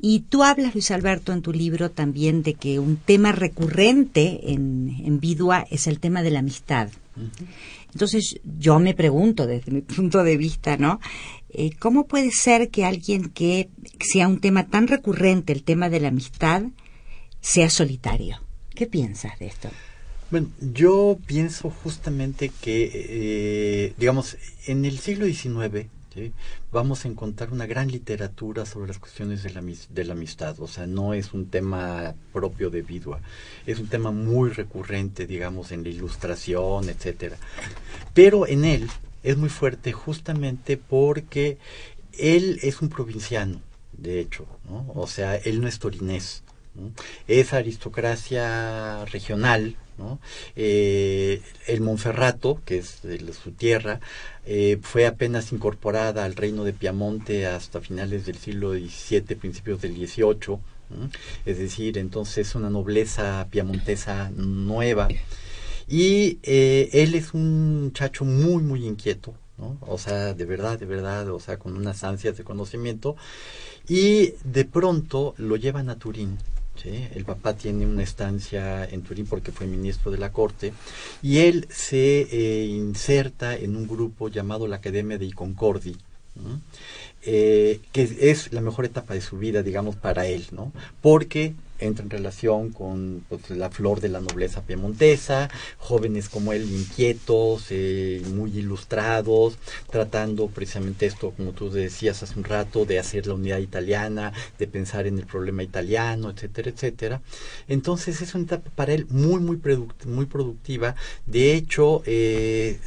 [0.00, 5.02] Y tú hablas, Luis Alberto, en tu libro también de que un tema recurrente en,
[5.04, 6.90] en Vidua es el tema de la amistad.
[7.92, 11.00] Entonces yo me pregunto desde mi punto de vista, ¿no?
[11.50, 16.00] Eh, ¿Cómo puede ser que alguien que sea un tema tan recurrente, el tema de
[16.00, 16.62] la amistad,
[17.40, 18.40] sea solitario?
[18.74, 19.70] ¿Qué piensas de esto?
[20.30, 25.88] Bueno, yo pienso justamente que, eh, digamos, en el siglo XIX
[26.72, 29.50] vamos a encontrar una gran literatura sobre las cuestiones de
[30.04, 30.58] la, amistad.
[30.60, 33.20] O sea, no es un tema propio de Vidua,
[33.66, 37.36] es un tema muy recurrente, digamos, en la ilustración, etcétera.
[38.14, 38.88] Pero en él
[39.30, 41.58] es muy fuerte justamente porque
[42.18, 43.60] él es un provinciano,
[43.92, 44.86] de hecho, ¿no?
[44.94, 46.42] o sea, él no es torinés,
[47.26, 50.20] es aristocracia regional, ¿no?
[50.54, 53.00] Eh, el Monferrato, que es
[53.42, 54.00] su tierra,
[54.46, 59.94] eh, fue apenas incorporada al reino de Piamonte hasta finales del siglo XVII, principios del
[59.94, 60.58] XVIII,
[61.44, 65.08] es decir, entonces una nobleza piamontesa nueva
[65.88, 69.78] y eh, él es un muchacho muy, muy inquieto, ¿no?
[69.80, 73.16] O sea, de verdad, de verdad, o sea, con unas ansias de conocimiento.
[73.88, 76.36] Y de pronto lo llevan a Turín.
[76.82, 77.08] ¿sí?
[77.14, 80.74] El papá tiene una estancia en Turín porque fue ministro de la corte.
[81.22, 85.96] Y él se eh, inserta en un grupo llamado la Academia de Concordi.
[87.22, 90.72] Eh, que es la mejor etapa de su vida, digamos, para él, ¿no?
[91.00, 96.70] Porque entra en relación con pues, la flor de la nobleza piemontesa, jóvenes como él
[96.70, 99.58] inquietos, eh, muy ilustrados,
[99.90, 104.66] tratando precisamente esto, como tú decías hace un rato, de hacer la unidad italiana, de
[104.66, 107.22] pensar en el problema italiano, etcétera, etcétera.
[107.68, 109.60] Entonces es una etapa para él muy, muy,
[110.06, 110.94] muy productiva.
[111.26, 112.78] De hecho, eh,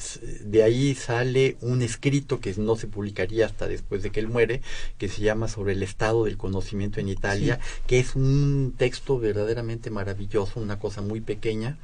[0.43, 4.61] de ahí sale un escrito que no se publicaría hasta después de que él muere,
[4.97, 9.91] que se llama Sobre el estado del conocimiento en Italia, que es un texto verdaderamente
[9.91, 11.77] maravilloso, una cosa muy pequeña.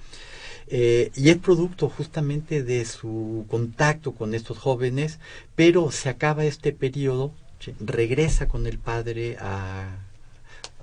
[0.66, 5.20] Eh, y es producto justamente de su contacto con estos jóvenes,
[5.56, 7.32] pero se acaba este periodo,
[7.80, 10.00] regresa con el padre a,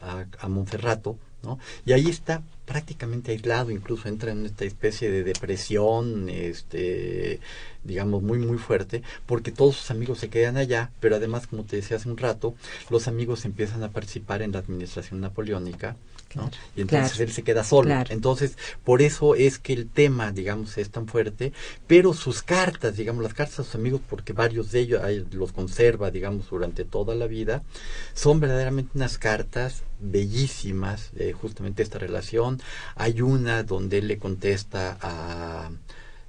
[0.00, 1.58] a, a Monferrato, ¿no?
[1.84, 7.40] y ahí está prácticamente aislado, incluso entra en esta especie de depresión, este,
[7.84, 11.76] digamos, muy, muy fuerte, porque todos sus amigos se quedan allá, pero además, como te
[11.76, 12.54] decía hace un rato,
[12.90, 15.96] los amigos empiezan a participar en la administración napoleónica,
[16.76, 17.94] y entonces él se queda solo.
[18.08, 21.52] Entonces, por eso es que el tema, digamos, es tan fuerte,
[21.86, 26.10] pero sus cartas, digamos, las cartas a sus amigos, porque varios de ellos los conserva,
[26.10, 27.62] digamos, durante toda la vida,
[28.14, 32.60] son verdaderamente unas cartas bellísimas, eh, justamente esta relación.
[32.94, 35.70] Hay una donde él le contesta a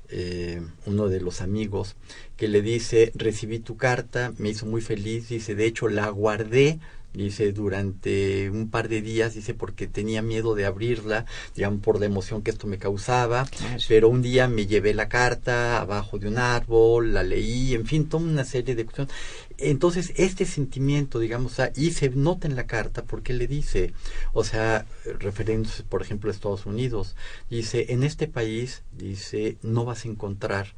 [0.10, 1.96] eh, uno de los amigos
[2.38, 6.80] que le dice, recibí tu carta, me hizo muy feliz, dice, de hecho la guardé
[7.16, 11.26] dice durante un par de días dice porque tenía miedo de abrirla
[11.56, 13.48] digamos por la emoción que esto me causaba
[13.88, 18.08] pero un día me llevé la carta abajo de un árbol la leí en fin
[18.08, 19.14] toda una serie de cuestiones.
[19.58, 23.94] Entonces este sentimiento digamos y se nota en la carta porque le dice
[24.34, 24.86] o sea
[25.20, 27.16] refiriéndose por ejemplo a Estados Unidos
[27.50, 30.74] dice en este país dice no vas a encontrar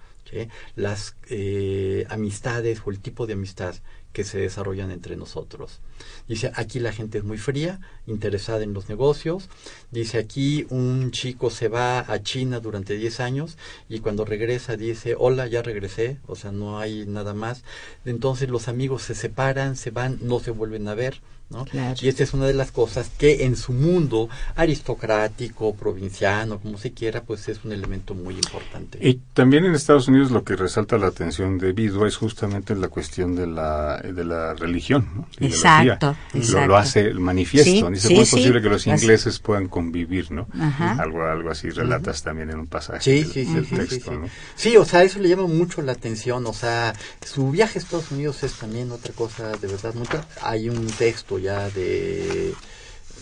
[0.76, 3.76] las eh, amistades o el tipo de amistad
[4.14, 5.80] que se desarrollan entre nosotros.
[6.28, 9.48] Dice, aquí la gente es muy fría, interesada en los negocios.
[9.92, 13.58] Dice, aquí un chico se va a China durante 10 años
[13.90, 17.64] y cuando regresa dice, hola, ya regresé, o sea, no hay nada más.
[18.06, 21.22] Entonces los amigos se separan, se van, no se vuelven a ver.
[22.02, 26.92] Y esta es una de las cosas que en su mundo aristocrático, provinciano, como se
[26.92, 29.00] quiera, pues es un elemento muy importante.
[29.02, 32.90] Y también en Estados Unidos lo que resalta la atención de Vidua es justamente la
[32.90, 35.26] cuestión de la, de la religión.
[35.40, 37.90] Exacto, Lo, hace el manifiesto.
[37.90, 40.32] Dice, ¿cómo es posible que los ingleses puedan convivir?
[40.32, 40.48] ¿no?
[41.00, 44.12] Algo, algo así relatas también en un pasaje sí, del, texto.
[44.56, 46.46] Sí, o sea, eso le llama mucho la atención.
[46.46, 46.94] O sea,
[47.26, 49.94] su viaje a Estados Unidos es también otra cosa de verdad.
[49.94, 52.54] Nunca hay un texto ya de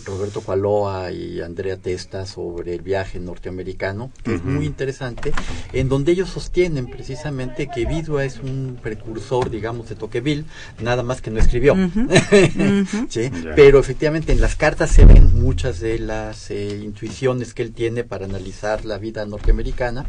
[0.06, 5.34] Roberto Paloa y Andrea Testa sobre el viaje norteamericano, que es muy interesante,
[5.74, 10.46] en donde ellos sostienen precisamente que Vidua es un precursor, digamos, de Tocqueville,
[10.82, 11.76] nada más que no escribió.
[13.56, 18.04] Pero efectivamente en las cartas se ven muchas de las eh, intuiciones que él tiene
[18.04, 20.06] para analizar la vida norteamericana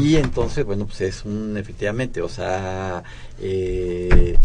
[0.00, 3.02] y entonces, bueno, pues es un, efectivamente, o sea,
[3.40, 4.36] eh,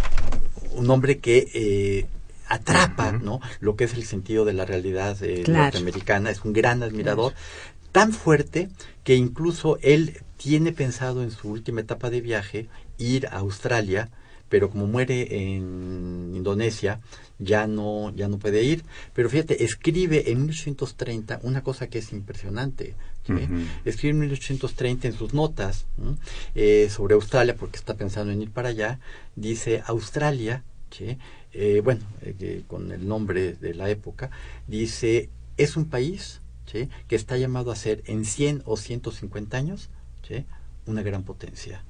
[0.75, 1.47] un hombre que...
[1.53, 2.05] Eh,
[2.47, 3.39] atrapa, ¿no?
[3.59, 7.33] Lo que es el sentido de la realidad eh, norteamericana, es un gran admirador,
[7.91, 8.69] tan fuerte
[9.03, 14.09] que incluso él tiene pensado en su última etapa de viaje ir a Australia,
[14.49, 16.99] pero como muere en Indonesia,
[17.39, 18.83] ya no, ya no puede ir.
[19.13, 22.95] Pero fíjate, escribe en 1830 una cosa que es impresionante.
[23.85, 25.85] Escribe en 1830 en sus notas
[26.53, 28.99] eh, sobre Australia, porque está pensando en ir para allá,
[29.35, 31.17] dice Australia, ¿sí?
[31.57, 34.29] Eh, bueno, eh, con el nombre de la época,
[34.67, 36.41] dice, es un país
[37.07, 39.89] que está llamado a ser en 100 o 150 años
[40.85, 41.83] una gran potencia.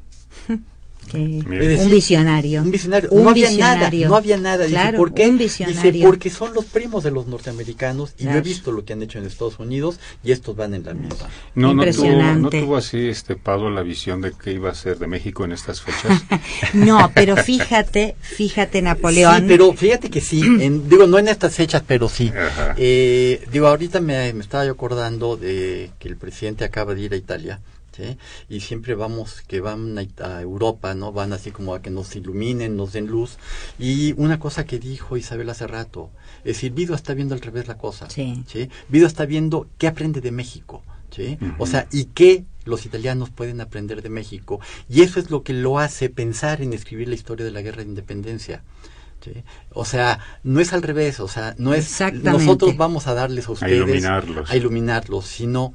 [1.13, 2.61] un visionario.
[2.61, 3.09] Un visionario.
[3.11, 4.65] no había nada, no había nada.
[4.65, 5.31] dice, ¿por qué?
[5.31, 5.65] Dice,
[6.01, 9.19] porque son los primos de los norteamericanos y yo he visto lo que han hecho
[9.19, 11.29] en Estados Unidos y estos van en la misma.
[11.55, 14.99] No, no tuvo, no tuvo así este Pablo la visión de qué iba a ser
[14.99, 16.23] de México en estas fechas.
[16.73, 19.41] no, pero fíjate, fíjate Napoleón.
[19.41, 20.41] Sí, pero fíjate que sí,
[20.87, 22.31] digo, no en estas fechas, pero sí.
[22.77, 27.13] Eh, digo, ahorita me, me estaba yo acordando de que el presidente acaba de ir
[27.13, 27.59] a Italia
[28.49, 31.11] y siempre vamos que van a, Europa, ¿no?
[31.11, 33.37] Van así como a que nos iluminen, nos den luz.
[33.79, 37.67] Y una cosa que dijo Isabel hace rato, es decir, Vido está viendo al revés
[37.67, 38.43] la cosa, ¿sí?
[38.89, 41.37] Vido está viendo qué aprende de México, ¿sí?
[41.57, 44.59] O sea, y qué los italianos pueden aprender de México.
[44.89, 47.83] Y eso es lo que lo hace pensar en escribir la historia de la guerra
[47.83, 48.63] de independencia.
[49.21, 49.43] ¿Sí?
[49.71, 53.53] O sea, no es al revés, o sea, no es nosotros vamos a darles a
[53.53, 55.73] ustedes a iluminarlos, a iluminarlos sino,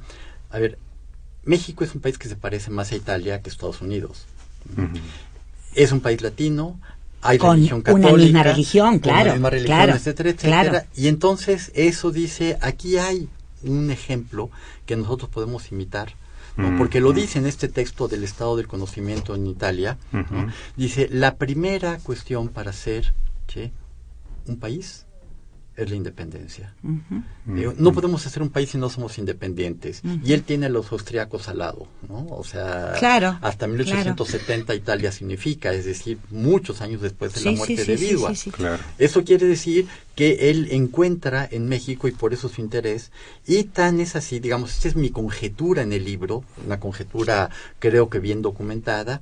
[0.51, 0.77] a ver,
[1.43, 4.25] México es un país que se parece más a Italia que a Estados Unidos.
[5.73, 6.79] Es un país latino,
[7.21, 10.69] hay con religión católica, una misma religión, claro, misma religión, claro, etcétera, etcétera.
[10.69, 10.85] claro.
[10.95, 13.29] Y entonces eso dice, aquí hay
[13.63, 14.49] un ejemplo
[14.85, 16.13] que nosotros podemos imitar.
[16.57, 16.77] ¿no?
[16.77, 19.97] Porque lo dice en este texto del estado del conocimiento en Italia,
[20.75, 23.13] dice, la primera cuestión para ser
[23.47, 23.71] ¿sí?
[24.47, 25.05] un país
[25.75, 26.75] es la independencia.
[27.45, 30.01] Digo, no podemos hacer un país si no somos independientes.
[30.23, 32.27] Y él tiene a los austriacos al lado, ¿no?
[32.29, 37.77] O sea, Claro, hasta 1870 Italia significa, es decir, muchos años después de la muerte
[37.77, 38.29] sí, de sí, sí, Vidua.
[38.29, 38.51] sí, sí.
[38.51, 38.83] Claro.
[38.97, 43.11] Eso quiere decir que él encuentra en México y por eso su interés.
[43.47, 47.49] Y tan es así, digamos, esta es mi conjetura en el libro, una conjetura
[47.79, 49.21] creo que bien documentada,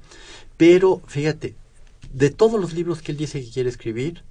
[0.57, 1.55] pero fíjate,
[2.11, 4.23] de todos los libros que él dice que quiere escribir.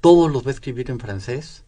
[0.00, 1.64] Todos los va a escribir en francés.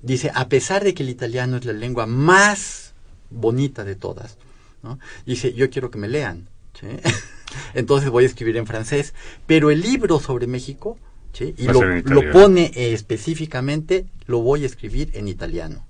[0.00, 2.94] Dice, a pesar de que el italiano es la lengua más
[3.30, 4.36] bonita de todas,
[4.82, 4.98] ¿no?
[5.26, 6.48] dice, yo quiero que me lean.
[6.78, 6.86] ¿sí?
[7.74, 9.14] Entonces voy a escribir en francés.
[9.46, 10.98] Pero el libro sobre México,
[11.32, 11.54] ¿sí?
[11.56, 15.86] y lo, lo pone eh, específicamente, lo voy a escribir en italiano.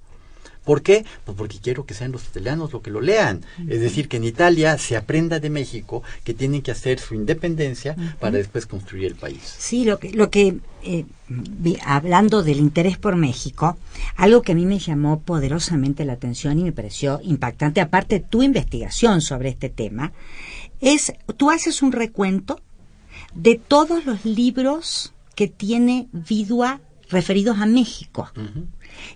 [0.64, 1.04] ¿Por qué?
[1.24, 3.44] Pues porque quiero que sean los italianos los que lo lean.
[3.68, 7.96] Es decir, que en Italia se aprenda de México que tienen que hacer su independencia
[8.20, 9.54] para después construir el país.
[9.58, 11.04] Sí, lo que, lo que eh,
[11.84, 13.76] hablando del interés por México,
[14.16, 18.26] algo que a mí me llamó poderosamente la atención y me pareció impactante, aparte de
[18.26, 20.12] tu investigación sobre este tema,
[20.80, 22.60] es, tú haces un recuento
[23.34, 28.30] de todos los libros que tiene Vidua referidos a México.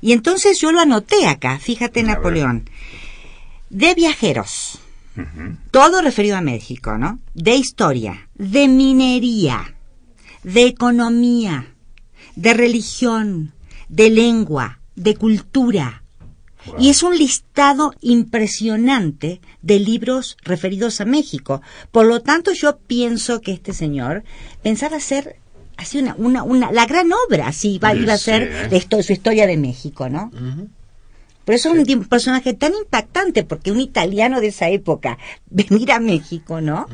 [0.01, 2.17] Y entonces yo lo anoté acá, fíjate A ver.
[2.17, 2.71] Napoleón,
[3.71, 4.79] de viajeros,
[5.71, 7.19] todo referido a México, ¿no?
[7.35, 9.75] De historia, de minería,
[10.43, 11.75] de economía,
[12.37, 13.53] de religión,
[13.89, 16.03] de lengua, de cultura.
[16.79, 21.63] Y es un listado impresionante de libros referidos a México.
[21.93, 24.25] Por lo tanto, yo pienso que este señor
[24.63, 25.37] pensaba hacer
[25.77, 29.13] así una, una, una, la gran obra, así iba, iba a ser la histo- su
[29.13, 30.31] historia de México, ¿no?
[30.35, 30.69] Ujú.
[31.45, 35.17] Por eso es un personaje tan impactante, porque un italiano de esa época,
[35.51, 36.87] venir a México, ¿no?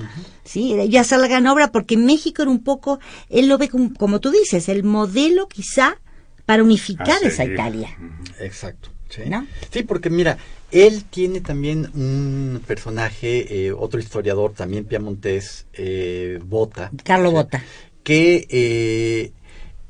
[0.44, 2.98] Sí, y hacer la gran obra, porque México era un poco,
[3.30, 5.96] él lo ve como, como tú dices, el modelo quizá
[6.44, 7.44] para unificar esa.
[7.44, 7.96] Italia.
[8.40, 8.90] Exacto.
[9.08, 9.22] Sí.
[9.26, 9.46] ¿No?
[9.70, 10.38] Sí, porque mira,
[10.70, 17.62] él tiene también un personaje, eh, otro historiador, también piamontés, eh, Bota, Carlo Botta.
[18.02, 19.32] Que eh,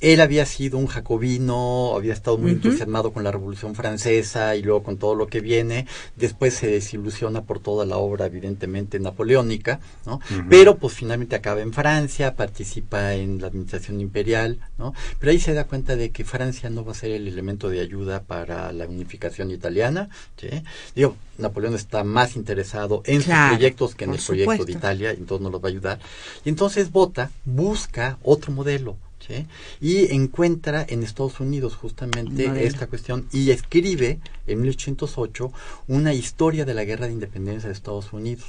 [0.02, 4.82] él había sido un jacobino, había estado muy entusiasmado con la Revolución Francesa y luego
[4.82, 5.86] con todo lo que viene.
[6.16, 10.20] Después se desilusiona por toda la obra, evidentemente, napoleónica, ¿no?
[10.50, 14.92] Pero pues finalmente acaba en Francia, participa en la administración imperial, ¿no?
[15.20, 17.80] Pero ahí se da cuenta de que Francia no va a ser el elemento de
[17.80, 20.48] ayuda para la unificación italiana, ¿sí?
[20.96, 24.72] Digo, Napoleón está más interesado en Claro, sus proyectos que en el proyecto de.
[24.72, 26.00] Italia, y entonces no los va a ayudar.
[26.44, 28.96] Y entonces Bota busca otro modelo,
[29.26, 29.46] ¿sí?
[29.80, 35.52] Y encuentra en Estados Unidos justamente esta cuestión y escribe en 1808
[35.88, 38.44] una historia de la guerra de independencia de Estados Unidos.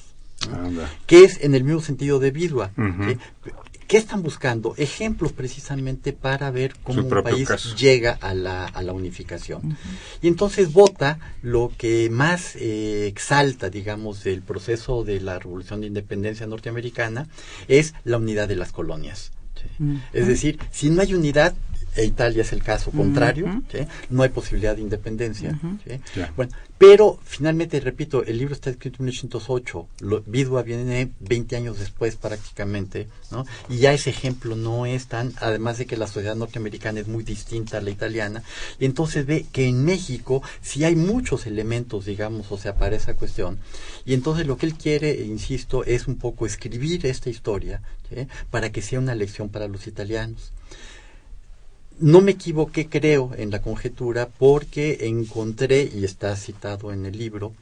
[1.07, 2.71] que es en el mismo sentido de Vidua.
[2.75, 3.17] ¿sí?
[3.87, 4.73] ¿Qué están buscando?
[4.77, 7.75] Ejemplos precisamente para ver cómo Su un país caso.
[7.75, 9.77] llega a la, a la unificación.
[10.21, 15.87] Y entonces vota lo que más eh, exalta, digamos, del proceso de la Revolución de
[15.87, 17.27] Independencia norteamericana
[17.67, 19.31] es la unidad de las colonias.
[20.13, 21.53] Es decir, si no hay unidad,
[21.95, 23.61] e Italia es el caso contrario,
[24.09, 25.59] no hay posibilidad de independencia.
[26.35, 31.79] Bueno, pero finalmente, repito, el libro está escrito en 1808, lo, Vidua viene 20 años
[31.79, 33.45] después prácticamente, ¿no?
[33.69, 37.23] Y ya ese ejemplo no es tan, además de que la sociedad norteamericana es muy
[37.23, 38.43] distinta a la italiana,
[38.79, 43.15] y entonces ve que en México sí hay muchos elementos, digamos, o sea, para esa
[43.15, 43.59] cuestión,
[44.03, 48.27] y entonces lo que él quiere, e insisto, es un poco escribir esta historia, ¿sí?
[48.49, 50.51] Para que sea una lección para los italianos
[51.99, 57.53] no me equivoqué, creo, en la conjetura porque encontré, y está citado en el libro,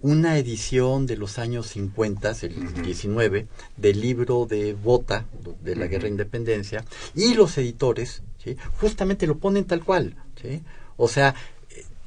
[0.00, 5.26] una edición de los años 50, el 19, del libro de Bota,
[5.62, 8.56] de la Guerra de Independencia, y los editores, ¿sí?
[8.80, 10.16] justamente lo ponen tal cual.
[10.40, 10.62] ¿sí?
[10.96, 11.34] O sea,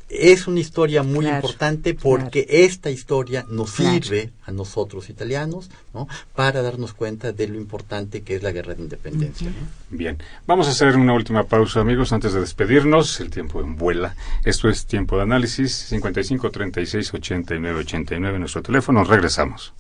[0.07, 3.93] es una historia muy Claro, importante porque esta historia nos Claro.
[4.03, 6.07] sirve a nosotros italianos ¿no?
[6.35, 9.47] para darnos cuenta de lo importante que es la guerra de independencia.
[9.49, 9.55] ¿no?
[9.89, 13.19] Bien, vamos a hacer una última pausa, amigos, antes de despedirnos.
[13.19, 14.15] El tiempo en vuela.
[14.43, 19.03] Esto es tiempo de análisis 55 36 89 89 nuestro teléfono.
[19.03, 19.73] Regresamos.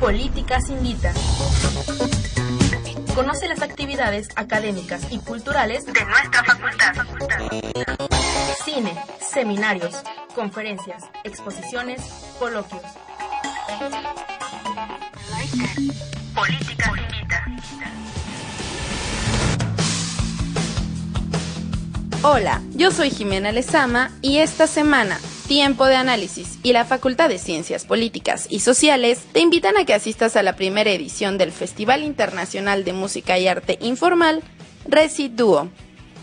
[0.00, 1.12] Políticas Invita.
[3.14, 6.94] Conoce las actividades académicas y culturales de nuestra facultad.
[8.64, 9.94] Cine, seminarios,
[10.34, 12.00] conferencias, exposiciones,
[12.38, 12.82] coloquios.
[16.34, 17.46] Política finita.
[22.22, 27.38] Hola, yo soy Jimena Lezama y esta semana Tiempo de Análisis y la Facultad de
[27.38, 32.02] Ciencias Políticas y Sociales te invitan a que asistas a la primera edición del Festival
[32.02, 34.42] Internacional de Música y Arte Informal
[34.86, 35.68] Residuo,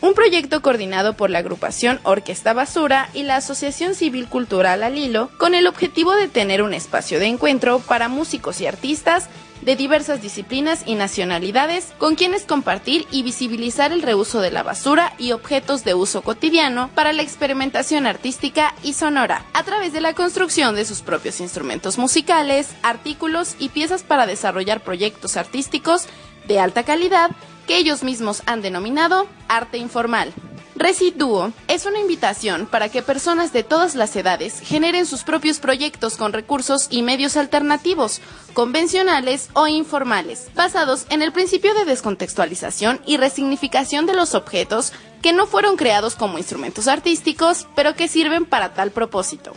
[0.02, 5.54] un proyecto coordinado por la agrupación Orquesta Basura y la Asociación Civil Cultural Alilo con
[5.54, 9.30] el objetivo de tener un espacio de encuentro para músicos y artistas
[9.62, 15.14] de diversas disciplinas y nacionalidades con quienes compartir y visibilizar el reuso de la basura
[15.20, 20.14] y objetos de uso cotidiano para la experimentación artística y sonora, a través de la
[20.14, 26.08] construcción de sus propios instrumentos musicales, artículos y piezas para desarrollar proyectos artísticos
[26.47, 27.30] de alta calidad
[27.72, 30.34] que ellos mismos han denominado arte informal.
[30.76, 36.17] Residuo es una invitación para que personas de todas las edades generen sus propios proyectos
[36.17, 38.19] con recursos y medios alternativos,
[38.53, 44.91] convencionales o informales, basados en el principio de descontextualización y resignificación de los objetos
[45.22, 49.53] que no fueron creados como instrumentos artísticos, pero que sirven para tal propósito.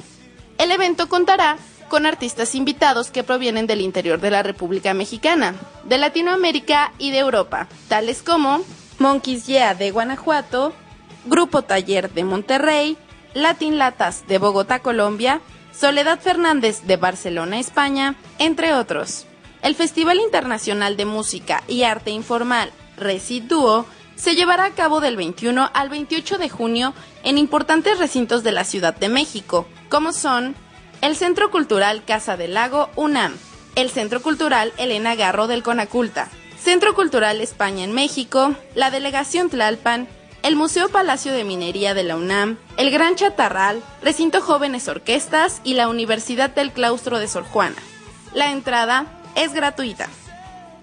[0.58, 1.58] El evento contará
[1.94, 7.18] con artistas invitados que provienen del interior de la República Mexicana, de Latinoamérica y de
[7.18, 8.64] Europa, tales como
[8.98, 10.72] Monkeys Yeah de Guanajuato,
[11.24, 12.96] Grupo Taller de Monterrey,
[13.32, 15.40] Latin Latas de Bogotá, Colombia,
[15.72, 19.26] Soledad Fernández de Barcelona, España, entre otros.
[19.62, 23.86] El Festival Internacional de Música y Arte Informal Residuo
[24.16, 26.92] se llevará a cabo del 21 al 28 de junio
[27.22, 30.56] en importantes recintos de la Ciudad de México, como son
[31.00, 33.34] el Centro Cultural Casa del Lago UNAM,
[33.74, 36.28] el Centro Cultural Elena Garro del Conaculta,
[36.62, 40.08] Centro Cultural España en México, la Delegación Tlalpan,
[40.42, 45.74] el Museo Palacio de Minería de la UNAM, el Gran Chatarral, Recinto Jóvenes Orquestas y
[45.74, 47.76] la Universidad del Claustro de Sor Juana.
[48.34, 50.08] La entrada es gratuita.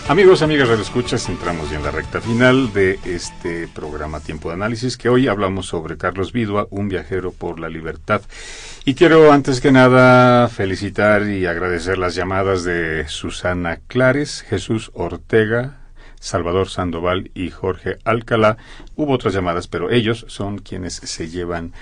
[0.09, 4.55] Amigos, amigas de escuchas, entramos ya en la recta final de este programa Tiempo de
[4.55, 8.22] Análisis, que hoy hablamos sobre Carlos Vidua, un viajero por la libertad.
[8.84, 15.80] Y quiero antes que nada felicitar y agradecer las llamadas de Susana Clares, Jesús Ortega,
[16.20, 18.59] Salvador Sandoval y Jorge Alcalá.
[18.94, 21.72] Hubo otras llamadas, pero ellos son quienes se llevan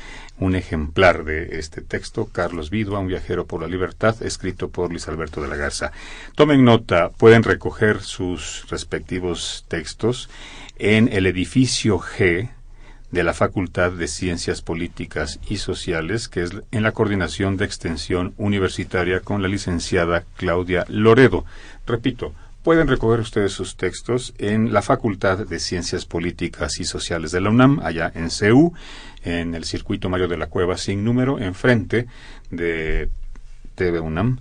[0.41, 5.09] un ejemplar de este texto, Carlos Vidua, un viajero por la libertad, escrito por Luis
[5.09, 5.93] Alberto de la Garza.
[6.35, 10.29] Tomen nota, pueden recoger sus respectivos textos
[10.79, 12.51] en el edificio G
[13.11, 18.35] de la Facultad de Ciencias Políticas y Sociales, que es en la coordinación de extensión
[18.37, 21.45] universitaria con la licenciada Claudia Loredo.
[21.87, 27.41] Repito, pueden recoger ustedes sus textos en la Facultad de Ciencias Políticas y Sociales de
[27.41, 28.75] la UNAM, allá en CEU,
[29.29, 32.07] en el circuito Mario de la Cueva sin número, enfrente
[32.51, 33.11] de
[33.75, 34.41] TV UNAM.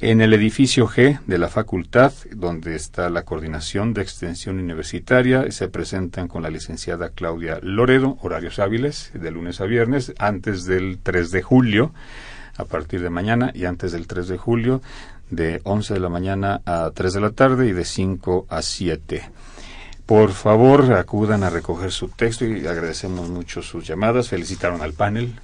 [0.00, 5.68] En el edificio G de la facultad, donde está la coordinación de extensión universitaria, se
[5.68, 11.30] presentan con la licenciada Claudia Loredo, horarios hábiles, de lunes a viernes, antes del 3
[11.30, 11.92] de julio,
[12.56, 14.82] a partir de mañana, y antes del 3 de julio,
[15.30, 19.30] de 11 de la mañana a 3 de la tarde y de 5 a 7.
[20.06, 24.28] Por favor, acudan a recoger su texto y agradecemos mucho sus llamadas.
[24.28, 25.34] Felicitaron al panel.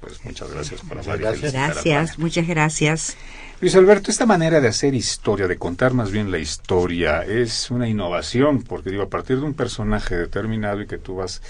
[0.00, 1.18] Pues muchas gracias por hablar.
[1.18, 3.16] Gracias, gracias muchas gracias.
[3.60, 7.88] Luis Alberto, esta manera de hacer historia, de contar más bien la historia, es una
[7.88, 11.40] innovación, porque digo, a partir de un personaje determinado y que tú vas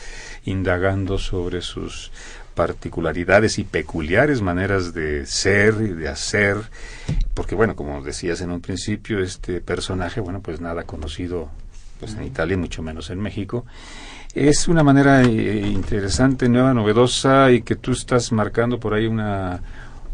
[0.44, 2.12] indagando sobre sus
[2.54, 6.56] particularidades y peculiares maneras de ser y de hacer,
[7.34, 11.50] porque bueno, como decías en un principio, este personaje, bueno, pues nada conocido
[12.00, 13.64] pues en Italia, mucho menos en México.
[14.34, 19.60] Es una manera eh, interesante, nueva, novedosa y que tú estás marcando por ahí una,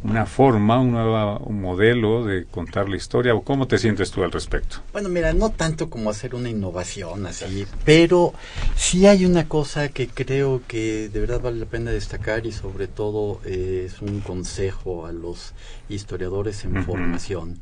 [0.02, 4.24] una forma, un nuevo un modelo de contar la historia o cómo te sientes tú
[4.24, 4.78] al respecto?
[4.92, 8.32] Bueno, mira, no tanto como hacer una innovación así, pero
[8.76, 12.88] sí hay una cosa que creo que de verdad vale la pena destacar y sobre
[12.88, 15.52] todo eh, es un consejo a los
[15.88, 17.60] historiadores en formación.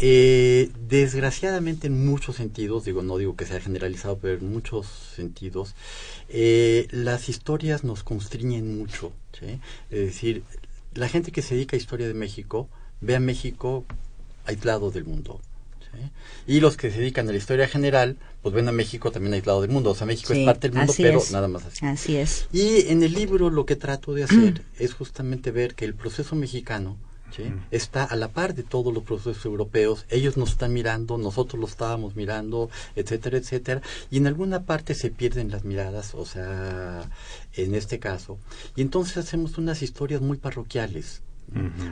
[0.00, 5.74] Eh, desgraciadamente en muchos sentidos, digo, no digo que sea generalizado, pero en muchos sentidos,
[6.28, 9.12] eh, las historias nos constriñen mucho.
[9.38, 9.60] ¿sí?
[9.90, 10.42] Es decir,
[10.94, 12.68] la gente que se dedica a historia de México
[13.00, 13.84] ve a México
[14.44, 15.40] aislado del mundo.
[16.46, 19.60] Y los que se dedican a la historia general, pues ven a México también aislado
[19.60, 19.90] del mundo.
[19.90, 21.30] O sea, México Sí, es parte del mundo, pero es.
[21.32, 21.84] nada más así.
[21.84, 22.46] Así es.
[22.50, 26.34] Y en el libro lo que trato de hacer es justamente ver que el proceso
[26.34, 26.96] mexicano
[27.36, 27.52] ¿sí?
[27.70, 30.06] está a la par de todos los procesos europeos.
[30.10, 33.82] Ellos nos están mirando, nosotros lo estábamos mirando, etcétera, etcétera.
[34.10, 37.08] Y en alguna parte se pierden las miradas, o sea,
[37.54, 38.38] en este caso.
[38.76, 41.22] Y entonces hacemos unas historias muy parroquiales.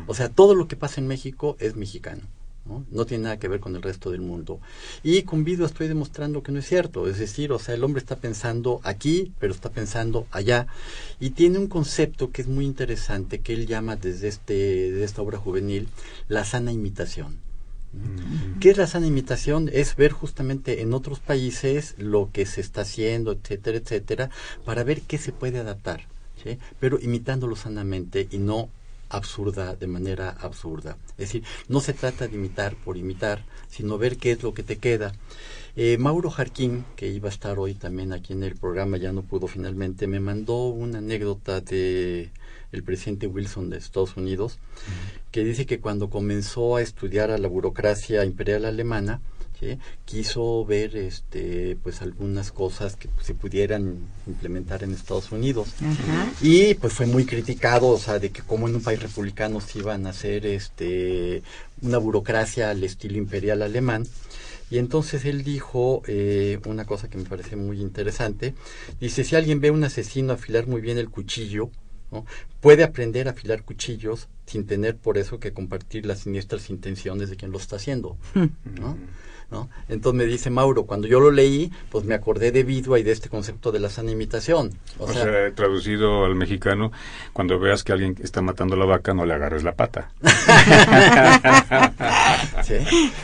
[0.06, 2.22] O sea, todo lo que pasa en México es mexicano.
[2.70, 2.86] ¿No?
[2.90, 4.60] No tiene nada que ver con el resto del mundo.
[5.02, 7.08] Y con Vido estoy demostrando que no es cierto.
[7.08, 10.68] Es decir, o sea, el hombre está pensando aquí, pero está pensando allá.
[11.18, 15.22] Y tiene un concepto que es muy interesante, que él llama desde, este, desde esta
[15.22, 15.88] obra juvenil
[16.28, 17.38] la sana imitación.
[18.60, 19.68] ¿Qué es la sana imitación?
[19.72, 24.30] Es ver justamente en otros países lo que se está haciendo, etcétera, etcétera,
[24.64, 26.06] para ver qué se puede adaptar,
[26.42, 26.58] ¿sí?
[26.78, 28.70] pero imitándolo sanamente y no
[29.10, 30.96] absurda, de manera absurda.
[31.12, 34.62] Es decir, no se trata de imitar por imitar, sino ver qué es lo que
[34.62, 35.12] te queda.
[35.76, 39.22] Eh, Mauro Jarquín, que iba a estar hoy también aquí en el programa, ya no
[39.22, 42.30] pudo finalmente, me mandó una anécdota de
[42.72, 44.58] el presidente Wilson de Estados Unidos,
[45.32, 49.20] que dice que cuando comenzó a estudiar a la burocracia imperial alemana,
[49.60, 49.78] ¿sí?
[50.04, 56.32] quiso ver este pues algunas cosas que se pudieran implementar en Estados Unidos Ajá.
[56.40, 59.78] y pues fue muy criticado o sea de que como en un país republicano se
[59.78, 61.42] iban a hacer este
[61.82, 64.06] una burocracia al estilo imperial alemán
[64.70, 68.54] y entonces él dijo eh, una cosa que me parece muy interesante
[69.00, 71.70] dice si alguien ve a un asesino afilar muy bien el cuchillo
[72.10, 72.24] ¿no?
[72.60, 77.36] puede aprender a afilar cuchillos sin tener por eso que compartir las siniestras intenciones de
[77.36, 78.96] quien lo está haciendo ¿no?
[79.50, 79.68] ¿No?
[79.88, 83.12] Entonces me dice Mauro, cuando yo lo leí, pues me acordé de Vidua y de
[83.12, 84.72] este concepto de la sana imitación.
[84.98, 86.92] O, O sea, sea, traducido al mexicano,
[87.32, 90.10] cuando veas que alguien está matando la vaca, no le agarres la pata.
[92.64, 92.74] ¿sí?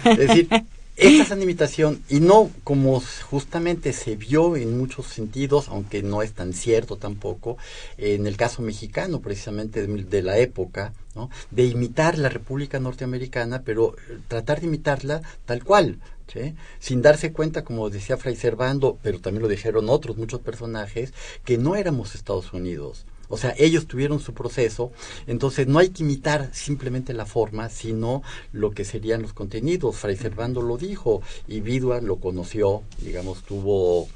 [0.05, 0.49] Es decir,
[0.97, 6.33] esta sana imitación, y no como justamente se vio en muchos sentidos, aunque no es
[6.33, 7.59] tan cierto tampoco,
[7.99, 11.29] en el caso mexicano precisamente de, de la época, ¿no?
[11.51, 15.99] de imitar la República Norteamericana, pero eh, tratar de imitarla tal cual,
[16.33, 16.55] ¿sí?
[16.79, 21.12] sin darse cuenta, como decía Fray Servando, pero también lo dijeron otros muchos personajes,
[21.45, 23.07] que no éramos Estados Unidos.
[23.29, 24.93] O sea, ellos tuvieron su proceso,
[25.27, 28.22] entonces no hay que imitar simplemente la forma, sino
[28.53, 29.97] lo que serían los contenidos.
[29.97, 34.09] Fray Servando lo dijo y Vidua lo conoció, digamos, tuvo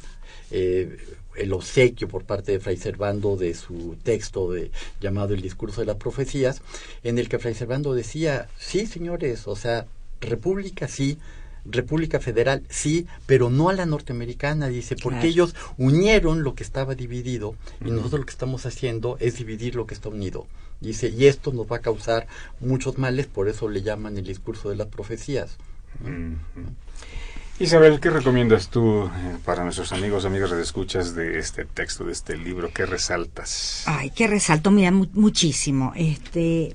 [0.53, 0.97] eh,
[1.37, 5.87] el obsequio por parte de Fray Servando de su texto de, llamado El discurso de
[5.87, 6.63] las profecías,
[7.03, 9.87] en el que Fray Servando decía, sí, señores, o sea,
[10.21, 11.19] república sí,
[11.65, 15.29] República Federal, sí, pero no a la norteamericana, dice, porque Claro.
[15.29, 17.55] ellos unieron lo que estaba dividido
[17.85, 20.47] y nosotros lo que estamos haciendo es dividir lo que está unido.
[20.81, 22.27] Dice, y esto nos va a causar
[22.61, 25.59] muchos males, por eso le llaman el discurso de las profecías.
[27.59, 32.39] Isabel, ¿qué recomiendas tú eh, para nuestros amigos, amigas escuchas de este texto, de este
[32.39, 32.71] libro?
[32.73, 33.83] ¿Qué resaltas?
[33.85, 35.93] Ay, qué resalto, mira, mu- muchísimo.
[35.95, 36.75] Este,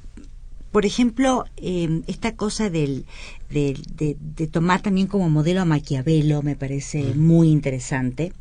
[0.75, 3.05] por ejemplo, eh, esta cosa del,
[3.49, 3.77] de,
[4.19, 8.33] de tomar también como modelo a Maquiavelo me parece muy interesante.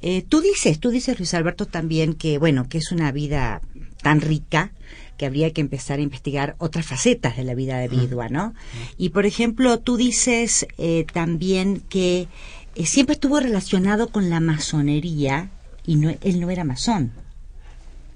[0.00, 3.60] Eh, tú dices, tú dices, Luis Alberto, también que, bueno, que es una vida
[4.04, 4.70] tan rica
[5.18, 8.54] que habría que empezar a investigar otras facetas de la vida de Vidua, ¿no?
[8.96, 12.28] Y, por ejemplo, tú dices eh, también que
[12.76, 15.50] eh, siempre estuvo relacionado con la masonería
[15.84, 17.10] y no, él no era masón.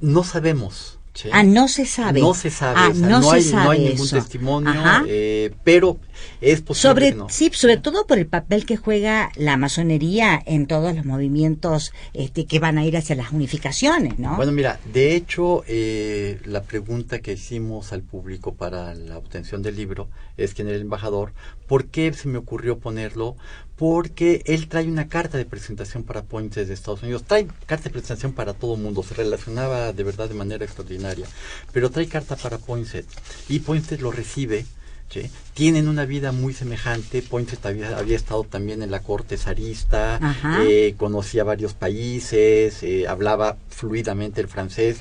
[0.00, 0.97] No sabemos.
[1.14, 1.28] ¿Sí?
[1.32, 2.20] Ah, no se sabe.
[2.20, 4.16] No se sabe, Ah, no se hay, sabe no hay ningún eso.
[4.16, 5.98] testimonio, eh, pero
[6.40, 7.28] es posible Sobre, que no.
[7.28, 12.46] sí, sobre todo por el papel que juega la masonería en todos los movimientos este,
[12.46, 14.36] que van a ir hacia las unificaciones, ¿no?
[14.36, 19.76] Bueno, mira, de hecho, eh, la pregunta que hicimos al público para la obtención del
[19.76, 21.32] libro es quién era el embajador.
[21.66, 23.36] ¿Por qué se me ocurrió ponerlo?
[23.78, 27.22] Porque él trae una carta de presentación para Points de Estados Unidos.
[27.24, 29.02] Trae carta de presentación para todo el mundo.
[29.04, 31.26] Se relacionaba de verdad de manera extraordinaria.
[31.72, 33.06] Pero trae carta para Poinsett.
[33.48, 34.66] Y Poinsett lo recibe.
[35.08, 35.30] ¿sí?
[35.54, 37.22] Tienen una vida muy semejante.
[37.22, 40.18] Poinsett había, había estado también en la corte zarista.
[40.66, 42.82] Eh, conocía varios países.
[42.82, 44.98] eh, hablaba fluidamente el francés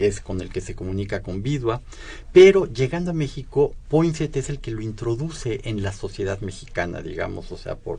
[0.00, 1.82] que es con el que se comunica con Vidua,
[2.32, 7.52] pero llegando a México, Poinsett es el que lo introduce en la sociedad mexicana, digamos,
[7.52, 7.98] o sea, por,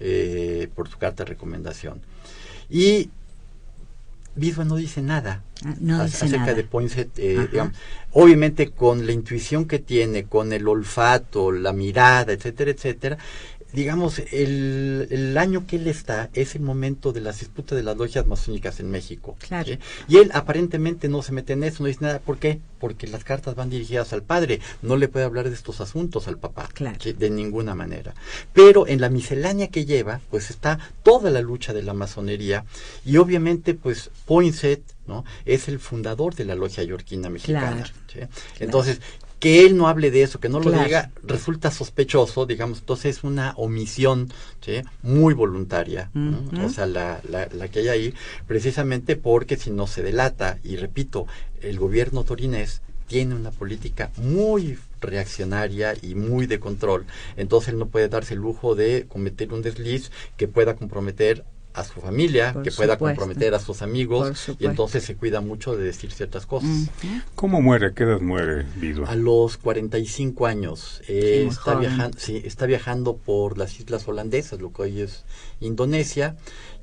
[0.00, 2.02] eh, por su carta de recomendación.
[2.68, 3.10] Y
[4.34, 6.54] Vidua no dice nada Ah, no dice acerca nada.
[6.54, 7.74] de Poinsett, eh, digamos.
[8.10, 13.18] obviamente con la intuición que tiene, con el olfato, la mirada, etcétera, etcétera,
[13.72, 17.96] digamos, el, el, año que él está es el momento de las disputas de las
[17.96, 19.36] logias masónicas en México.
[19.38, 19.76] Claro.
[20.08, 22.18] Y él aparentemente no se mete en eso, no dice nada.
[22.20, 22.60] ¿Por qué?
[22.78, 24.60] Porque las cartas van dirigidas al padre.
[24.82, 26.68] No le puede hablar de estos asuntos al papá.
[26.72, 26.98] Claro.
[27.16, 28.14] De ninguna manera.
[28.52, 32.64] Pero en la miscelánea que lleva, pues está toda la lucha de la masonería.
[33.04, 35.24] Y obviamente, pues Poinsett, ¿no?
[35.44, 37.84] Es el fundador de la logia yorquina mexicana.
[38.12, 38.28] Claro.
[38.58, 39.00] Entonces,
[39.38, 43.24] que él no hable de eso, que no lo diga, resulta sospechoso, digamos, entonces es
[43.24, 44.82] una omisión ¿sí?
[45.02, 46.10] muy voluntaria,
[46.64, 48.14] o sea, la, la, la, que hay ahí,
[48.46, 51.26] precisamente porque si no se delata, y repito,
[51.60, 57.06] el gobierno torinés tiene una política muy reaccionaria y muy de control,
[57.36, 61.44] entonces él no puede darse el lujo de cometer un desliz que pueda comprometer
[61.76, 63.20] a su familia, Por que pueda supuesto.
[63.20, 66.70] comprometer a sus amigos y entonces se cuida mucho de decir ciertas cosas.
[67.34, 67.88] ¿Cómo muere?
[67.88, 69.10] ¿A qué edad muere Vidua?
[69.10, 74.58] A los 45 años eh, Sí, está viajando, sí, está viajando por las islas holandesas,
[74.58, 75.24] lo que hoy es
[75.60, 76.36] Indonesia,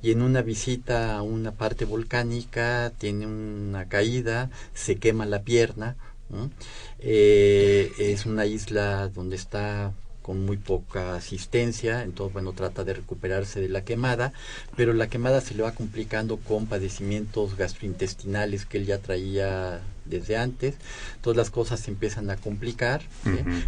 [0.04, 5.96] y en una visita a una parte volcánica tiene una caída, se quema la pierna.
[6.30, 6.52] ¿no?
[7.00, 9.91] Eh, es una isla donde está
[10.24, 14.34] con muy poca asistencia, entonces bueno, trata de recuperarse de la quemada,
[14.76, 20.38] pero la quemada se le va complicando con padecimientos gastrointestinales que él ya traía desde
[20.38, 20.76] antes,
[21.15, 23.01] entonces las cosas se empiezan a complicar,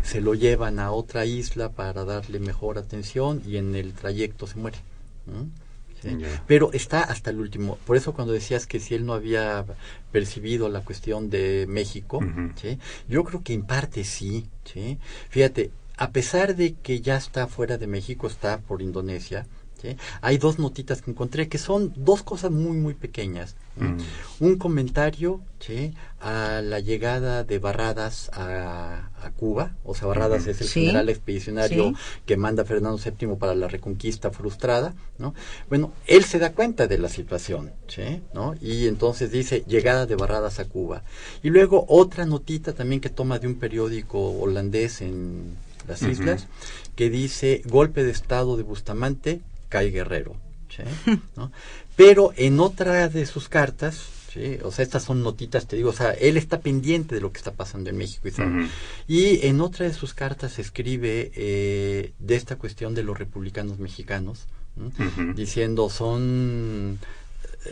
[0.01, 4.55] se lo llevan a otra isla para darle mejor atención y en el trayecto se
[4.55, 4.77] muere.
[6.47, 7.77] Pero está hasta el último.
[7.85, 9.65] Por eso cuando decías que si él no había
[10.11, 12.19] percibido la cuestión de México,
[13.09, 14.45] yo creo que en parte sí.
[14.65, 14.97] ¿sí?
[15.29, 19.45] Fíjate, a pesar de que ya está fuera de México, está por Indonesia,
[19.81, 19.95] ¿sí?
[20.21, 23.55] hay dos notitas que encontré que son dos cosas muy, muy pequeñas.
[23.77, 23.97] Mm.
[24.39, 25.93] Un comentario ¿sí?
[26.21, 30.79] a la llegada de Barradas a, a Cuba, o sea, Barradas es el Sí.
[30.85, 31.95] general expedicionario Sí.
[32.25, 35.33] que manda Fernando VII para la reconquista frustrada, ¿no?
[35.67, 38.21] Bueno, él se da cuenta de la situación, ¿sí?
[38.33, 38.55] ¿no?
[38.61, 41.03] Y entonces dice llegada de Barradas a Cuba.
[41.43, 45.57] Y luego otra notita también que toma de un periódico holandés en
[45.88, 46.47] las islas,
[46.95, 50.36] que dice golpe de estado de Bustamante, cae Guerrero,
[50.69, 50.83] ¿sí?
[51.36, 51.51] ¿no?
[51.95, 54.57] Pero en otra de sus cartas, ¿sí?
[54.63, 57.38] o sea, estas son notitas, te digo, o sea, él está pendiente de lo que
[57.38, 58.27] está pasando en México
[59.07, 64.45] y en otra de sus cartas escribe eh, de esta cuestión de los republicanos mexicanos,
[65.36, 66.99] diciendo son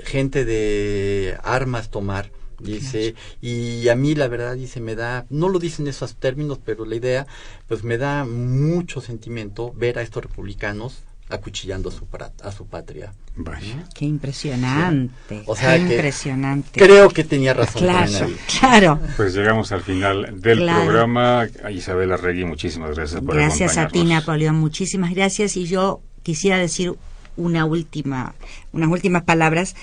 [0.05, 2.31] gente de armas tomar.
[2.63, 6.85] Dice, y a mí la verdad dice, me da, no lo dicen esos términos, pero
[6.85, 7.27] la idea,
[7.67, 12.05] pues me da mucho sentimiento ver a estos republicanos acuchillando a su,
[12.43, 13.13] a su patria.
[13.35, 13.85] Vaya.
[13.95, 15.43] Qué impresionante.
[15.47, 16.79] O sea qué que impresionante.
[16.79, 17.81] Creo que tenía razón.
[17.81, 18.99] Claro, claro.
[19.17, 20.83] Pues llegamos al final del Claro.
[20.83, 21.47] programa.
[21.63, 24.03] A Isabel Arregui, muchísimas gracias por Gracias a ti.
[24.03, 24.55] Napoleón.
[24.55, 25.57] Muchísimas gracias.
[25.57, 26.93] Y yo quisiera decir
[27.35, 28.35] una última,
[28.71, 29.75] unas últimas palabras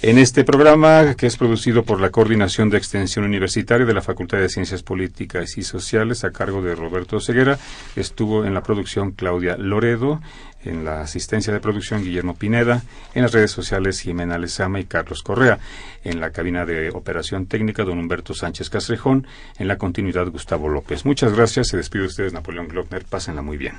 [0.03, 4.37] En este programa, que es producido por la Coordinación de Extensión Universitaria de la Facultad
[4.37, 7.57] de Ciencias Políticas y Sociales a cargo de Roberto Ceguera,
[7.95, 10.19] estuvo en la producción Claudia Loredo,
[10.65, 12.83] en la asistencia de producción Guillermo Pineda,
[13.15, 15.59] en las redes sociales Jimena Lezama y Carlos Correa,
[16.03, 19.25] en la cabina de operación técnica don Humberto Sánchez Castrejón,
[19.57, 21.05] en la continuidad Gustavo López.
[21.05, 23.75] Muchas gracias, se despide de ustedes Napoleón Glockner, pásenla muy bien.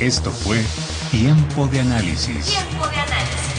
[0.00, 0.64] Esto fue
[1.10, 2.56] Tiempo de Análisis.